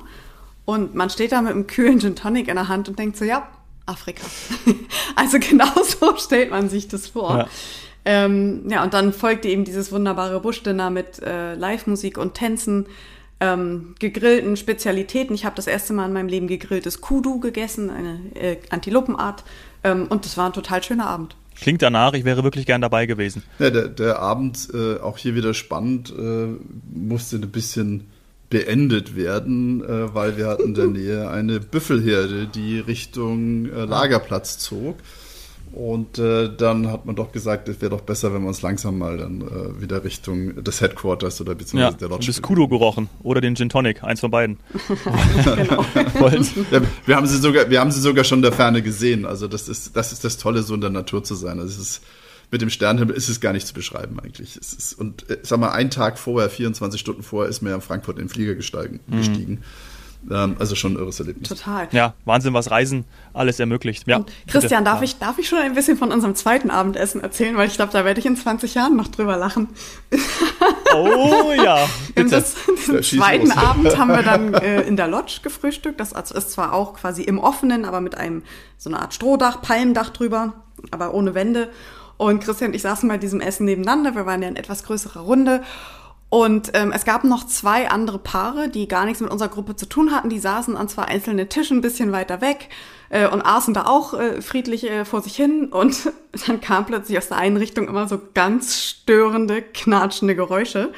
und 0.66 0.96
man 0.96 1.10
steht 1.10 1.32
da 1.32 1.42
mit 1.42 1.52
einem 1.52 1.66
kühlen 1.66 2.00
Gin 2.00 2.16
Tonic 2.16 2.50
in 2.50 2.56
der 2.56 2.68
Hand 2.68 2.88
und 2.90 3.00
denkt 3.00 3.18
so, 3.18 3.26
ja, 3.26 3.48
Afrika. 3.86 4.28
also 5.16 5.40
genau 5.40 5.72
so 5.84 6.18
stellt 6.18 6.52
man 6.52 6.70
sich 6.70 6.88
das 6.88 7.08
vor. 7.08 7.38
Ja. 7.38 7.48
Ähm, 8.06 8.64
ja, 8.70 8.84
und 8.84 8.94
dann 8.94 9.12
folgte 9.12 9.48
eben 9.48 9.66
dieses 9.66 9.92
wunderbare 9.92 10.40
Buschdinner 10.40 10.90
mit 10.90 11.22
äh, 11.22 11.56
Live-Musik 11.56 12.18
und 12.18 12.36
Tänzen 12.36 12.86
ähm, 13.40 13.96
gegrillten 14.00 14.58
Spezialitäten. 14.58 15.34
Ich 15.34 15.46
habe 15.46 15.56
das 15.56 15.68
erste 15.68 15.94
Mal 15.94 16.06
in 16.06 16.14
meinem 16.14 16.28
Leben 16.28 16.48
gegrilltes 16.48 17.02
Kudu 17.02 17.40
gegessen, 17.40 17.90
eine 17.90 18.20
äh, 18.36 18.58
Antilopenart. 18.70 19.44
Ähm, 19.88 20.08
und 20.08 20.26
das 20.26 20.38
war 20.38 20.48
ein 20.48 20.54
total 20.54 20.84
schöner 20.84 21.08
Abend. 21.08 21.36
Klingt 21.60 21.82
danach, 21.82 22.14
ich 22.14 22.24
wäre 22.24 22.44
wirklich 22.44 22.66
gern 22.66 22.82
dabei 22.82 23.06
gewesen. 23.06 23.42
Ja, 23.58 23.70
der, 23.70 23.88
der 23.88 24.20
Abend, 24.20 24.68
äh, 24.74 25.00
auch 25.00 25.18
hier 25.18 25.34
wieder 25.34 25.54
spannend, 25.54 26.14
äh, 26.18 26.48
musste 26.94 27.38
ein 27.38 27.50
bisschen 27.50 28.12
beendet 28.50 29.16
werden, 29.16 29.84
äh, 29.84 30.14
weil 30.14 30.38
wir 30.38 30.48
hatten 30.48 30.64
in 30.64 30.74
der 30.76 30.88
Nähe 30.88 31.30
eine 31.30 31.60
Büffelherde, 31.60 32.48
die 32.48 32.80
Richtung 32.80 33.66
äh, 33.66 33.86
Lagerplatz 33.86 34.60
zog. 34.60 34.98
Und 35.78 36.18
äh, 36.18 36.50
dann 36.50 36.92
hat 36.92 37.06
man 37.06 37.16
doch 37.16 37.32
gesagt, 37.32 37.70
es 37.70 37.80
wäre 37.82 37.92
doch 37.92 38.02
besser, 38.02 38.34
wenn 38.34 38.42
wir 38.42 38.48
uns 38.48 38.64
langsam 38.64 38.98
mal 38.98 39.18
dann 39.20 39.42
äh, 39.42 39.80
wieder 39.80 40.04
Richtung 40.04 40.64
des 40.64 40.82
Headquarters 40.82 41.40
oder 41.40 41.54
beziehungsweise 41.54 41.94
ja, 41.94 42.00
der 42.00 42.10
Lodge. 42.10 42.22
Du 42.22 42.26
bist 42.26 42.42
Kudo 42.42 42.68
gerochen 42.68 43.10
oder 43.22 43.42
den 43.42 43.56
Gin 43.56 43.70
Tonic, 43.70 44.04
eins 44.04 44.22
von 44.22 44.32
beiden. 44.32 44.58
genau. 45.46 45.86
ja, 46.72 46.82
wir 47.06 47.16
haben 47.16 47.28
sie 47.28 47.38
sogar, 47.38 47.70
wir 47.70 47.80
haben 47.80 47.92
sie 47.92 48.02
sogar 48.02 48.24
schon 48.24 48.40
in 48.40 48.42
der 48.42 48.54
Ferne 48.54 48.82
gesehen. 48.82 49.28
Also 49.28 49.48
das 49.48 49.70
ist, 49.70 49.96
das 49.96 50.14
ist 50.14 50.24
das 50.24 50.38
Tolle, 50.38 50.64
so 50.64 50.74
in 50.74 50.82
der 50.82 50.90
Natur 50.90 51.24
zu 51.24 51.36
sein. 51.36 51.60
Also 51.60 51.80
es 51.80 51.90
ist, 51.90 52.02
mit 52.50 52.64
dem 52.64 52.72
Sternhimmel 52.72 53.16
ist 53.16 53.30
es 53.30 53.40
gar 53.40 53.54
nicht 53.54 53.68
zu 53.68 53.76
beschreiben 53.76 54.20
eigentlich. 54.20 54.58
Es 54.58 54.74
ist, 54.74 54.94
und 55.00 55.30
äh, 55.30 55.38
sag 55.44 55.60
mal, 55.60 55.70
einen 55.70 55.92
Tag 55.92 56.18
vorher, 56.18 56.50
24 56.50 57.00
Stunden 57.00 57.22
vorher, 57.22 57.52
ist 57.52 57.62
mir 57.62 57.76
in 57.76 57.82
Frankfurt 57.82 58.18
in 58.18 58.24
den 58.24 58.30
Flieger 58.30 58.56
gestiegen. 58.56 59.00
Mhm. 59.06 59.18
gestiegen. 59.18 59.64
Ähm, 60.30 60.56
also 60.60 60.76
schon 60.76 60.94
ein 60.94 60.98
irres 60.98 61.20
Erlebnis. 61.20 61.50
Total. 61.50 61.88
Ja, 61.92 62.14
Wahnsinn, 62.26 62.54
was 62.54 62.72
Reisen 62.72 63.06
alles 63.34 63.60
ermöglicht. 63.60 64.08
Ja, 64.08 64.18
Und 64.18 64.32
Christian, 64.48 64.84
darf, 64.84 64.98
ja. 64.98 65.04
ich, 65.04 65.18
darf 65.20 65.38
ich 65.38 65.48
schon 65.48 65.60
ein 65.60 65.74
bisschen 65.74 65.98
von 65.98 66.12
unserem 66.12 66.36
zweiten 66.36 66.70
Abendessen 66.70 67.22
erzählen? 67.22 67.56
Weil 67.56 67.68
ich 67.68 67.76
glaube, 67.76 67.94
da 67.94 68.04
werde 68.04 68.20
ich 68.20 68.26
in 68.26 68.36
20 68.36 68.74
Jahren 68.74 68.96
noch 68.96 69.08
drüber 69.08 69.38
lachen. 69.38 69.70
Oh 70.96 71.54
ja. 71.54 71.88
Bitte. 72.16 72.30
Das, 72.30 72.56
zweiten 73.02 73.52
Abend 73.52 73.98
haben 73.98 74.10
wir 74.10 74.24
dann 74.24 74.54
äh, 74.54 74.82
in 74.82 74.98
der 74.98 75.08
Lodge 75.08 75.40
gefrühstückt. 75.44 76.00
Das 76.00 76.12
ist 76.12 76.52
zwar 76.52 76.74
auch 76.74 76.94
quasi 76.94 77.24
im 77.24 77.40
Offenen, 77.40 77.86
aber 77.86 78.02
mit 78.02 78.16
einem 78.16 78.44
so 78.78 78.90
eine 78.90 79.00
Art 79.00 79.14
Strohdach, 79.14 79.62
Palmdach 79.62 80.10
drüber, 80.10 80.54
aber 80.92 81.14
ohne 81.14 81.36
Wände. 81.36 81.70
Und 82.18 82.44
Christian 82.44 82.72
und 82.72 82.76
ich 82.76 82.82
saßen 82.82 83.08
bei 83.08 83.18
diesem 83.18 83.42
Essen 83.42 83.66
nebeneinander. 83.66 84.16
Wir 84.16 84.26
waren 84.26 84.42
ja 84.42 84.48
in 84.48 84.56
etwas 84.56 84.84
größerer 84.84 85.22
Runde. 85.22 85.62
Und 86.30 86.72
ähm, 86.74 86.92
es 86.92 87.06
gab 87.06 87.24
noch 87.24 87.46
zwei 87.46 87.90
andere 87.90 88.20
Paare, 88.20 88.68
die 88.68 88.88
gar 88.88 89.06
nichts 89.06 89.22
mit 89.22 89.32
unserer 89.32 89.50
Gruppe 89.50 89.78
zu 89.78 89.86
tun 89.86 90.12
hatten. 90.14 90.30
Die 90.30 90.40
saßen 90.40 90.76
an 90.76 90.90
zwei 90.90 91.04
einzelnen 91.04 91.48
Tischen 91.48 91.78
ein 91.78 91.82
bisschen 91.82 92.12
weiter 92.12 92.42
weg 92.42 92.68
äh, 93.10 93.28
und 93.28 93.42
aßen 93.42 93.74
da 93.74 93.86
auch 93.86 94.14
äh, 94.14 94.42
friedlich 94.42 94.90
äh, 94.90 95.06
vor 95.06 95.22
sich 95.22 95.36
hin. 95.36 95.68
Und 95.68 96.12
dann 96.48 96.60
kam 96.60 96.86
plötzlich 96.86 97.18
aus 97.18 97.30
der 97.30 97.38
einen 97.38 97.56
Richtung 97.56 97.88
immer 97.88 98.08
so 98.10 98.20
ganz 98.34 98.82
störende, 98.82 99.62
knatschende 99.62 100.36
Geräusche. 100.36 100.92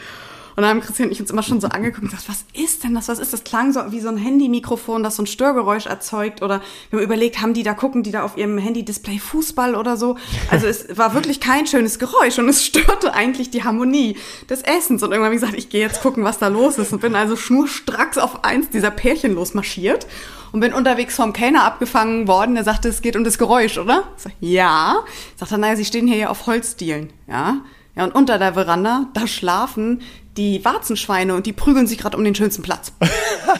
Und 0.60 0.63
dann 0.63 0.72
haben 0.72 0.82
Christian 0.82 1.08
und 1.08 1.13
ich 1.13 1.22
uns 1.22 1.32
immer 1.32 1.42
schon 1.42 1.62
so 1.62 1.70
angeguckt 1.70 2.04
und 2.04 2.10
gesagt, 2.10 2.28
was 2.28 2.44
ist 2.51 2.84
denn 2.84 2.94
das? 2.94 3.08
Was 3.08 3.18
ist 3.18 3.32
das? 3.32 3.46
Klang 3.46 3.72
so 3.72 3.94
wie 3.94 4.01
so 4.01 4.10
ein 4.10 4.18
Handy-Mikrofon, 4.18 5.04
das 5.04 5.16
so 5.16 5.24
ein 5.24 5.25
Störgeräusch 5.25 5.86
erzeugt. 5.86 6.42
Oder 6.42 6.60
wir 6.89 7.00
haben 7.00 7.06
überlegt, 7.06 7.39
haben 7.39 7.54
die 7.54 7.63
da, 7.63 7.74
gucken 7.74 8.04
die 8.04 8.12
da 8.12 8.24
auf 8.24 8.36
ihrem 8.36 8.58
Handy-Display 8.58 9.20
Fußball 9.20 9.74
oder 9.74 9.96
so? 9.96 10.18
Also 10.51 10.68
es 10.68 10.98
war 10.98 11.13
wirklich 11.13 11.39
kein 11.39 11.66
schönes 11.66 11.98
Geräusch 11.98 12.39
und 12.39 12.50
es 12.50 12.66
störte 12.66 13.13
eigentlich 13.13 13.51
die 13.51 13.63
Harmonie 13.63 14.18
des 14.50 14.62
Essens. 14.63 15.01
Und 15.01 15.13
irgendwann 15.13 15.28
habe 15.28 15.36
ich 15.36 15.39
gesagt, 15.39 15.58
ich 15.58 15.70
gehe 15.70 15.80
jetzt 15.80 16.01
gucken, 16.01 16.25
was 16.25 16.39
da 16.39 16.50
los 16.50 16.78
ist. 16.78 16.92
Und 16.92 17.00
bin 17.00 17.16
also 17.16 17.38
schnurstracks 17.38 18.18
auf 18.18 18.44
eins 18.44 18.68
dieser 18.70 18.92
Pärchen 18.92 19.36
losmarschiert 19.36 20.08
und 20.51 20.60
bin 20.60 20.74
unterwegs 20.74 21.16
vom 21.16 21.32
Kellner 21.32 21.63
abgefangen 21.63 22.28
worden. 22.28 22.56
Der 22.56 22.66
sagte, 22.66 22.89
es 22.89 23.01
geht 23.01 23.16
um 23.16 23.24
das 23.24 23.38
Geräusch, 23.38 23.78
oder? 23.78 24.10
Ich 24.18 24.24
sag, 24.24 24.34
ja. 24.42 25.06
Ich 25.36 25.39
sagte, 25.39 25.58
naja, 25.58 25.78
Sie 25.78 25.86
stehen 25.86 26.06
hier 26.06 26.18
ja 26.18 26.30
auf 26.30 26.48
Holzdielen, 26.48 27.13
ja. 27.30 27.62
Ja, 27.96 28.03
und 28.05 28.15
unter 28.15 28.38
der 28.38 28.53
Veranda, 28.53 29.08
da 29.13 29.27
schlafen 29.27 30.01
die 30.38 30.63
Warzenschweine 30.63 31.36
und 31.36 31.46
die 31.46 31.53
prügeln 31.53 31.86
sich 31.86 31.98
gerade 31.98 32.15
um 32.15 32.24
den 32.24 32.36
schönsten 32.36 32.62
Platz. 32.62 32.93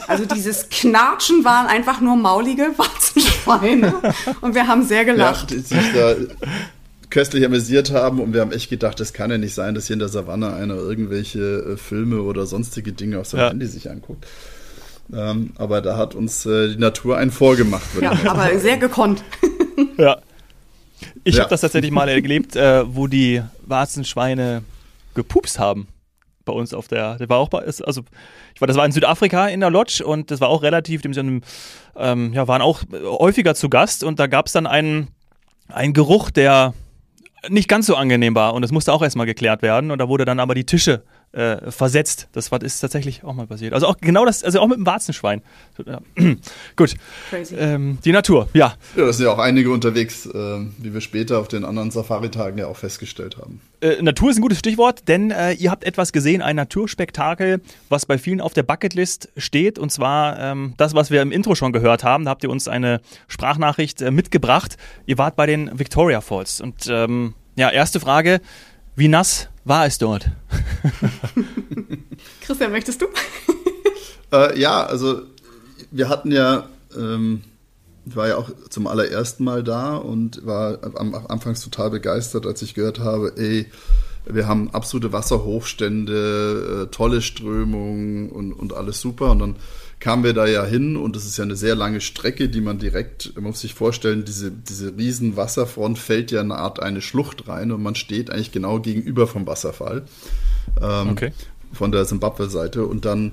Also 0.06 0.24
dieses 0.24 0.68
Knatschen 0.68 1.44
waren 1.44 1.66
einfach 1.66 2.00
nur 2.00 2.16
maulige 2.16 2.62
Warzenschweine 2.76 3.94
und 4.40 4.54
wir 4.54 4.66
haben 4.66 4.84
sehr 4.84 5.04
gelacht. 5.04 5.50
Ja, 5.50 5.56
die 5.56 5.62
sich 5.62 5.92
da 5.92 6.14
köstlich 7.10 7.44
amüsiert 7.44 7.90
haben 7.90 8.20
und 8.20 8.32
wir 8.32 8.40
haben 8.40 8.52
echt 8.52 8.70
gedacht, 8.70 9.00
das 9.00 9.12
kann 9.12 9.30
ja 9.30 9.38
nicht 9.38 9.54
sein, 9.54 9.74
dass 9.74 9.88
hier 9.88 9.94
in 9.94 10.00
der 10.00 10.08
Savanne 10.08 10.54
einer 10.54 10.76
irgendwelche 10.76 11.40
äh, 11.72 11.76
Filme 11.76 12.22
oder 12.22 12.46
sonstige 12.46 12.92
Dinge 12.92 13.18
auf 13.18 13.26
seinem 13.26 13.40
ja. 13.40 13.50
Handy 13.50 13.66
sich 13.66 13.90
anguckt. 13.90 14.26
Ähm, 15.12 15.52
aber 15.56 15.80
da 15.80 15.96
hat 15.96 16.14
uns 16.14 16.46
äh, 16.46 16.68
die 16.68 16.78
Natur 16.78 17.16
einen 17.16 17.32
vorgemacht. 17.32 18.00
Ja, 18.00 18.12
aber 18.26 18.56
sehr 18.58 18.76
gekonnt. 18.76 19.24
ja. 19.98 20.18
Ich 21.24 21.36
ja. 21.36 21.42
habe 21.42 21.50
das 21.50 21.60
tatsächlich 21.60 21.90
mal 21.90 22.08
erlebt, 22.08 22.56
äh, 22.56 22.82
wo 22.94 23.06
die 23.06 23.42
Warzenschweine 23.66 24.62
gepupst 25.14 25.58
haben 25.58 25.88
bei 26.44 26.52
uns 26.52 26.72
auf 26.74 26.88
der, 26.88 27.16
der 27.16 27.28
war 27.28 27.38
auch 27.38 27.48
bei, 27.48 27.60
also 27.60 28.02
ich 28.54 28.60
war, 28.60 28.66
das 28.66 28.76
war 28.76 28.86
in 28.86 28.92
Südafrika 28.92 29.48
in 29.48 29.60
der 29.60 29.70
Lodge 29.70 30.02
und 30.04 30.30
das 30.30 30.40
war 30.40 30.48
auch 30.48 30.62
relativ, 30.62 31.02
dem 31.02 31.42
ähm, 31.96 32.32
ja, 32.32 32.48
waren 32.48 32.62
auch 32.62 32.82
häufiger 32.92 33.54
zu 33.54 33.68
Gast 33.68 34.02
und 34.02 34.18
da 34.18 34.26
gab 34.26 34.46
es 34.46 34.52
dann 34.52 34.66
einen 34.66 35.08
ein 35.68 35.92
Geruch, 35.92 36.30
der 36.30 36.74
nicht 37.48 37.68
ganz 37.68 37.86
so 37.86 37.94
angenehm 37.94 38.34
war 38.34 38.54
und 38.54 38.64
es 38.64 38.72
musste 38.72 38.92
auch 38.92 39.02
erstmal 39.02 39.26
geklärt 39.26 39.62
werden 39.62 39.90
und 39.90 39.98
da 39.98 40.08
wurde 40.08 40.24
dann 40.24 40.40
aber 40.40 40.54
die 40.54 40.64
Tische 40.64 41.04
äh, 41.32 41.70
versetzt. 41.70 42.28
Das 42.32 42.50
war, 42.50 42.60
ist 42.62 42.80
tatsächlich 42.80 43.22
auch 43.22 43.34
mal 43.34 43.46
passiert. 43.46 43.72
Also 43.72 43.86
auch 43.86 43.96
genau 44.00 44.24
das, 44.24 44.42
also 44.42 44.60
auch 44.60 44.66
mit 44.66 44.78
dem 44.78 44.86
Warzenschwein. 44.86 45.42
Gut. 46.76 46.94
Crazy. 47.30 47.54
Ähm, 47.54 47.98
die 48.04 48.12
Natur, 48.12 48.48
ja. 48.52 48.74
Ja, 48.96 49.06
da 49.06 49.12
sind 49.12 49.26
ja 49.26 49.32
auch 49.32 49.38
einige 49.38 49.70
unterwegs, 49.70 50.26
äh, 50.26 50.32
wie 50.32 50.92
wir 50.92 51.00
später 51.00 51.38
auf 51.38 51.48
den 51.48 51.64
anderen 51.64 51.90
Safari-Tagen 51.90 52.58
ja 52.58 52.66
auch 52.66 52.76
festgestellt 52.76 53.36
haben. 53.38 53.60
Äh, 53.80 54.02
Natur 54.02 54.30
ist 54.30 54.38
ein 54.38 54.42
gutes 54.42 54.58
Stichwort, 54.58 55.06
denn 55.08 55.30
äh, 55.30 55.52
ihr 55.52 55.70
habt 55.70 55.84
etwas 55.84 56.12
gesehen, 56.12 56.42
ein 56.42 56.56
Naturspektakel, 56.56 57.60
was 57.88 58.06
bei 58.06 58.18
vielen 58.18 58.40
auf 58.40 58.52
der 58.52 58.64
Bucketlist 58.64 59.28
steht. 59.36 59.78
Und 59.78 59.90
zwar 59.90 60.38
ähm, 60.38 60.74
das, 60.78 60.94
was 60.94 61.10
wir 61.10 61.22
im 61.22 61.30
Intro 61.30 61.54
schon 61.54 61.72
gehört 61.72 62.02
haben. 62.02 62.24
Da 62.24 62.32
habt 62.32 62.42
ihr 62.42 62.50
uns 62.50 62.66
eine 62.66 63.00
Sprachnachricht 63.28 64.02
äh, 64.02 64.10
mitgebracht. 64.10 64.76
Ihr 65.06 65.18
wart 65.18 65.36
bei 65.36 65.46
den 65.46 65.78
Victoria 65.78 66.20
Falls. 66.20 66.60
Und 66.60 66.88
ähm, 66.90 67.34
ja, 67.54 67.70
erste 67.70 68.00
Frage. 68.00 68.40
Wie 68.96 69.08
nass 69.08 69.49
war 69.64 69.86
es 69.86 69.98
dort? 69.98 70.30
Christian, 72.40 72.72
möchtest 72.72 73.02
du? 73.02 73.06
äh, 74.32 74.58
ja, 74.58 74.84
also 74.84 75.22
wir 75.90 76.08
hatten 76.08 76.32
ja, 76.32 76.68
ähm, 76.96 77.42
ich 78.06 78.16
war 78.16 78.28
ja 78.28 78.36
auch 78.36 78.50
zum 78.70 78.86
allerersten 78.86 79.44
Mal 79.44 79.62
da 79.62 79.96
und 79.96 80.44
war 80.46 80.78
am 80.96 81.14
Anfangs 81.14 81.60
total 81.60 81.90
begeistert, 81.90 82.46
als 82.46 82.62
ich 82.62 82.74
gehört 82.74 82.98
habe, 83.00 83.32
ey, 83.36 83.66
wir 84.26 84.46
haben 84.46 84.70
absolute 84.70 85.12
Wasserhochstände, 85.12 86.84
äh, 86.84 86.90
tolle 86.94 87.22
Strömungen 87.22 88.30
und, 88.30 88.52
und 88.52 88.72
alles 88.72 89.00
super. 89.00 89.30
Und 89.30 89.38
dann 89.38 89.56
kamen 89.98 90.24
wir 90.24 90.32
da 90.32 90.46
ja 90.46 90.64
hin 90.64 90.96
und 90.96 91.14
es 91.14 91.26
ist 91.26 91.36
ja 91.36 91.44
eine 91.44 91.56
sehr 91.56 91.74
lange 91.74 92.00
Strecke, 92.00 92.48
die 92.48 92.60
man 92.60 92.78
direkt, 92.78 93.34
man 93.34 93.44
muss 93.44 93.60
sich 93.60 93.74
vorstellen, 93.74 94.24
diese, 94.24 94.50
diese 94.50 94.96
riesen 94.96 95.36
Wasserfront 95.36 95.98
fällt 95.98 96.30
ja 96.30 96.40
in 96.40 96.50
eine 96.50 96.60
Art 96.60 96.80
eine 96.80 97.02
Schlucht 97.02 97.48
rein 97.48 97.70
und 97.70 97.82
man 97.82 97.94
steht 97.94 98.30
eigentlich 98.30 98.52
genau 98.52 98.80
gegenüber 98.80 99.26
vom 99.26 99.46
Wasserfall. 99.46 100.04
Ähm, 100.80 101.10
okay. 101.10 101.32
Von 101.72 101.92
der 101.92 102.06
Zimbabwe-Seite 102.06 102.84
und 102.86 103.04
dann 103.04 103.32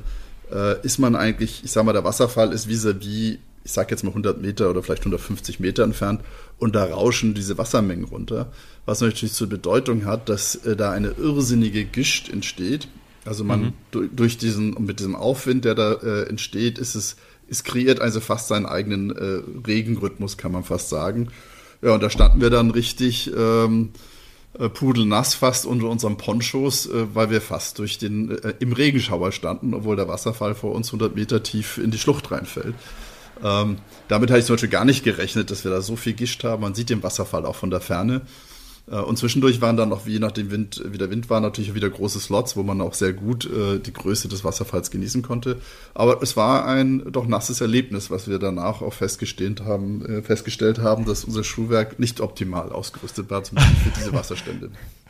äh, 0.51 0.79
ist 0.85 0.99
man 0.99 1.15
eigentlich, 1.15 1.63
ich 1.63 1.71
sag 1.71 1.85
mal, 1.85 1.93
der 1.93 2.03
Wasserfall 2.03 2.51
ist 2.51 2.67
vis-à-vis, 2.67 3.39
ich 3.67 3.73
sag 3.73 3.91
jetzt 3.91 4.03
mal 4.03 4.09
100 4.09 4.41
Meter 4.41 4.69
oder 4.69 4.81
vielleicht 4.81 5.03
150 5.03 5.59
Meter 5.59 5.83
entfernt 5.83 6.21
und 6.57 6.73
da 6.73 6.85
rauschen 6.85 7.35
diese 7.35 7.57
Wassermengen 7.57 8.05
runter, 8.05 8.51
was 8.85 9.01
natürlich 9.01 9.33
zur 9.33 9.47
Bedeutung 9.47 10.05
hat, 10.05 10.29
dass 10.29 10.55
äh, 10.55 10.75
da 10.75 10.91
eine 10.91 11.09
irrsinnige 11.09 11.85
Gischt 11.85 12.29
entsteht 12.29 12.87
also 13.27 13.43
man 13.43 13.61
mhm. 13.61 13.73
durch, 13.91 14.09
durch 14.15 14.37
diesen 14.37 14.85
mit 14.85 14.99
diesem 14.99 15.15
Aufwind, 15.15 15.65
der 15.65 15.75
da 15.75 15.93
äh, 15.93 16.29
entsteht, 16.29 16.79
ist 16.79 16.95
es 16.95 17.17
es 17.49 17.63
kreiert 17.63 18.01
also 18.01 18.19
fast 18.19 18.47
seinen 18.47 18.65
eigenen 18.65 19.15
äh, 19.15 19.41
Regenrhythmus, 19.65 20.37
kann 20.37 20.51
man 20.51 20.63
fast 20.63 20.89
sagen. 20.89 21.29
Ja, 21.81 21.93
und 21.93 22.03
da 22.03 22.09
standen 22.09 22.41
wir 22.41 22.49
dann 22.49 22.71
richtig 22.71 23.31
ähm, 23.35 23.91
äh, 24.57 24.67
pudelnass 24.67 25.33
fast 25.35 25.65
unter 25.65 25.87
unseren 25.87 26.17
Ponchos, 26.17 26.87
äh, 26.87 27.05
weil 27.13 27.29
wir 27.29 27.39
fast 27.39 27.79
durch 27.79 27.97
den 27.97 28.31
äh, 28.31 28.53
im 28.59 28.73
Regenschauer 28.73 29.31
standen, 29.31 29.73
obwohl 29.73 29.95
der 29.95 30.07
Wasserfall 30.07 30.55
vor 30.55 30.73
uns 30.73 30.89
100 30.89 31.15
Meter 31.15 31.43
tief 31.43 31.77
in 31.77 31.91
die 31.91 31.99
Schlucht 31.99 32.31
reinfällt. 32.31 32.75
Ähm, 33.43 33.77
damit 34.07 34.29
hatte 34.29 34.39
ich 34.39 34.45
zum 34.45 34.55
Beispiel 34.55 34.69
gar 34.69 34.85
nicht 34.85 35.03
gerechnet, 35.03 35.51
dass 35.51 35.63
wir 35.63 35.71
da 35.71 35.81
so 35.81 35.95
viel 35.95 36.13
Gischt 36.13 36.43
haben. 36.43 36.61
Man 36.61 36.75
sieht 36.75 36.89
den 36.89 37.03
Wasserfall 37.03 37.45
auch 37.45 37.55
von 37.55 37.69
der 37.69 37.81
Ferne. 37.81 38.21
Äh, 38.89 38.95
und 38.95 39.17
zwischendurch 39.17 39.61
waren 39.61 39.77
dann 39.77 39.89
noch, 39.89 40.07
je 40.07 40.19
nachdem 40.19 40.51
Wind, 40.51 40.83
wie 40.85 40.97
der 40.97 41.09
Wind 41.09 41.29
war, 41.29 41.41
natürlich 41.41 41.73
wieder 41.73 41.89
große 41.89 42.19
Slots, 42.19 42.55
wo 42.55 42.63
man 42.63 42.81
auch 42.81 42.93
sehr 42.93 43.13
gut 43.13 43.45
äh, 43.45 43.79
die 43.79 43.93
Größe 43.93 44.27
des 44.27 44.43
Wasserfalls 44.43 44.91
genießen 44.91 45.21
konnte. 45.21 45.57
Aber 45.93 46.21
es 46.21 46.37
war 46.37 46.65
ein 46.65 47.03
doch 47.11 47.27
nasses 47.27 47.61
Erlebnis, 47.61 48.09
was 48.09 48.27
wir 48.27 48.39
danach 48.39 48.81
auch 48.81 48.93
festgestellt 48.93 49.61
haben, 49.61 50.05
äh, 50.05 50.21
festgestellt 50.21 50.79
haben, 50.79 51.05
dass 51.05 51.23
unser 51.23 51.43
Schuhwerk 51.43 51.99
nicht 51.99 52.21
optimal 52.21 52.71
ausgerüstet 52.71 53.29
war, 53.29 53.43
zum 53.43 53.55
Beispiel 53.55 53.91
für 53.91 53.99
diese 53.99 54.13
Wasserstände. 54.13 54.71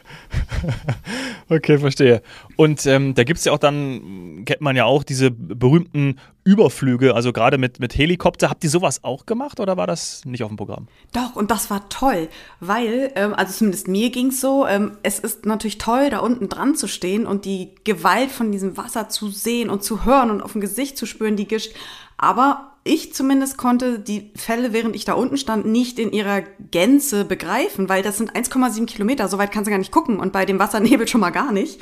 okay, 1.49 1.77
verstehe. 1.77 2.21
Und 2.55 2.85
ähm, 2.85 3.13
da 3.13 3.23
gibt 3.23 3.39
es 3.39 3.45
ja 3.45 3.51
auch 3.51 3.57
dann, 3.57 4.43
kennt 4.45 4.61
man 4.61 4.75
ja 4.75 4.85
auch 4.85 5.03
diese 5.03 5.31
berühmten 5.31 6.19
Überflüge, 6.43 7.13
also 7.13 7.33
gerade 7.33 7.57
mit, 7.57 7.79
mit 7.79 7.97
Helikopter. 7.97 8.49
Habt 8.49 8.63
ihr 8.63 8.69
sowas 8.69 9.03
auch 9.03 9.25
gemacht 9.25 9.59
oder 9.59 9.77
war 9.77 9.87
das 9.87 10.23
nicht 10.25 10.43
auf 10.43 10.49
dem 10.49 10.57
Programm? 10.57 10.87
Doch, 11.13 11.35
und 11.35 11.51
das 11.51 11.69
war 11.69 11.89
toll, 11.89 12.29
weil, 12.59 13.11
ähm, 13.15 13.33
also 13.33 13.53
zumindest 13.53 13.87
mir 13.87 14.09
ging 14.09 14.27
es 14.27 14.41
so, 14.41 14.65
ähm, 14.65 14.97
es 15.03 15.19
ist 15.19 15.45
natürlich 15.45 15.77
toll, 15.77 16.09
da 16.09 16.19
unten 16.19 16.49
dran 16.49 16.75
zu 16.75 16.87
stehen 16.87 17.25
und 17.25 17.45
die 17.45 17.75
Gewalt 17.83 18.31
von 18.31 18.51
diesem 18.51 18.77
Wasser 18.77 19.09
zu 19.09 19.29
sehen 19.29 19.69
und 19.69 19.83
zu 19.83 20.05
hören 20.05 20.31
und 20.31 20.41
auf 20.41 20.53
dem 20.53 20.61
Gesicht 20.61 20.97
zu 20.97 21.05
spüren, 21.05 21.35
die 21.35 21.47
Gischt. 21.47 21.73
Aber 22.17 22.76
ich 22.87 23.13
zumindest 23.13 23.57
konnte 23.57 23.99
die 23.99 24.31
Fälle, 24.35 24.73
während 24.73 24.95
ich 24.95 25.05
da 25.05 25.13
unten 25.13 25.37
stand, 25.37 25.65
nicht 25.65 25.99
in 25.99 26.11
ihrer 26.11 26.41
Gänze 26.71 27.25
begreifen, 27.25 27.89
weil 27.89 28.03
das 28.03 28.17
sind 28.17 28.35
1,7 28.35 28.85
Kilometer, 28.85 29.27
so 29.27 29.37
weit 29.37 29.51
kannst 29.51 29.67
du 29.67 29.71
gar 29.71 29.77
nicht 29.77 29.91
gucken 29.91 30.19
und 30.19 30.33
bei 30.33 30.45
dem 30.45 30.59
Wassernebel 30.59 31.07
schon 31.07 31.21
mal 31.21 31.29
gar 31.29 31.51
nicht. 31.51 31.79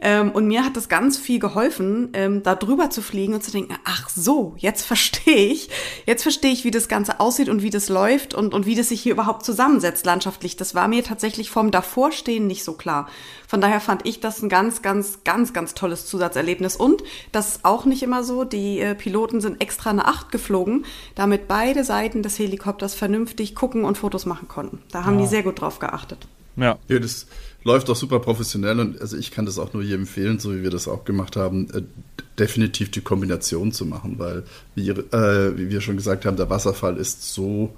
Ähm, 0.00 0.30
und 0.32 0.46
mir 0.46 0.64
hat 0.64 0.76
das 0.76 0.88
ganz 0.88 1.18
viel 1.18 1.38
geholfen, 1.38 2.10
ähm, 2.14 2.42
da 2.42 2.54
drüber 2.54 2.90
zu 2.90 3.02
fliegen 3.02 3.34
und 3.34 3.44
zu 3.44 3.50
denken, 3.50 3.76
ach 3.84 4.08
so, 4.08 4.54
jetzt 4.56 4.82
verstehe 4.86 5.46
ich, 5.46 5.68
jetzt 6.06 6.22
verstehe 6.22 6.52
ich, 6.52 6.64
wie 6.64 6.70
das 6.70 6.88
Ganze 6.88 7.20
aussieht 7.20 7.48
und 7.48 7.62
wie 7.62 7.70
das 7.70 7.88
läuft 7.88 8.34
und, 8.34 8.54
und 8.54 8.66
wie 8.66 8.74
das 8.74 8.88
sich 8.88 9.02
hier 9.02 9.12
überhaupt 9.12 9.44
zusammensetzt 9.44 10.06
landschaftlich. 10.06 10.56
Das 10.56 10.74
war 10.74 10.88
mir 10.88 11.04
tatsächlich 11.04 11.50
vom 11.50 11.70
Davorstehen 11.70 12.46
nicht 12.46 12.64
so 12.64 12.72
klar. 12.72 13.08
Von 13.46 13.60
daher 13.60 13.80
fand 13.80 14.06
ich 14.06 14.20
das 14.20 14.42
ein 14.42 14.48
ganz, 14.48 14.80
ganz, 14.80 15.24
ganz, 15.24 15.52
ganz 15.52 15.74
tolles 15.74 16.06
Zusatzerlebnis. 16.06 16.76
Und 16.76 17.02
das 17.32 17.56
ist 17.56 17.64
auch 17.64 17.84
nicht 17.84 18.02
immer 18.02 18.22
so. 18.22 18.44
Die 18.44 18.80
äh, 18.80 18.94
Piloten 18.94 19.40
sind 19.40 19.60
extra 19.60 19.90
eine 19.90 20.06
Acht 20.06 20.30
geflogen, 20.30 20.84
damit 21.14 21.48
beide 21.48 21.84
Seiten 21.84 22.22
des 22.22 22.38
Helikopters 22.38 22.94
vernünftig 22.94 23.54
gucken 23.54 23.84
und 23.84 23.98
Fotos 23.98 24.24
machen 24.24 24.48
konnten. 24.48 24.78
Da 24.92 25.04
haben 25.04 25.16
ja. 25.16 25.22
die 25.22 25.28
sehr 25.28 25.42
gut 25.42 25.60
drauf 25.60 25.78
geachtet. 25.78 26.26
Ja. 26.56 26.78
ja 26.88 26.98
das 26.98 27.26
läuft 27.62 27.90
auch 27.90 27.96
super 27.96 28.20
professionell 28.20 28.80
und 28.80 29.00
also 29.00 29.16
ich 29.16 29.30
kann 29.30 29.46
das 29.46 29.58
auch 29.58 29.72
nur 29.72 29.82
jedem 29.82 30.02
empfehlen, 30.02 30.38
so 30.38 30.54
wie 30.54 30.62
wir 30.62 30.70
das 30.70 30.88
auch 30.88 31.04
gemacht 31.04 31.36
haben, 31.36 31.68
äh, 31.70 31.82
definitiv 32.38 32.90
die 32.90 33.02
Kombination 33.02 33.72
zu 33.72 33.84
machen, 33.84 34.18
weil 34.18 34.44
wie, 34.74 34.88
äh, 34.88 35.56
wie 35.56 35.70
wir 35.70 35.80
schon 35.80 35.96
gesagt 35.96 36.24
haben, 36.24 36.36
der 36.36 36.50
Wasserfall 36.50 36.96
ist 36.96 37.34
so 37.34 37.74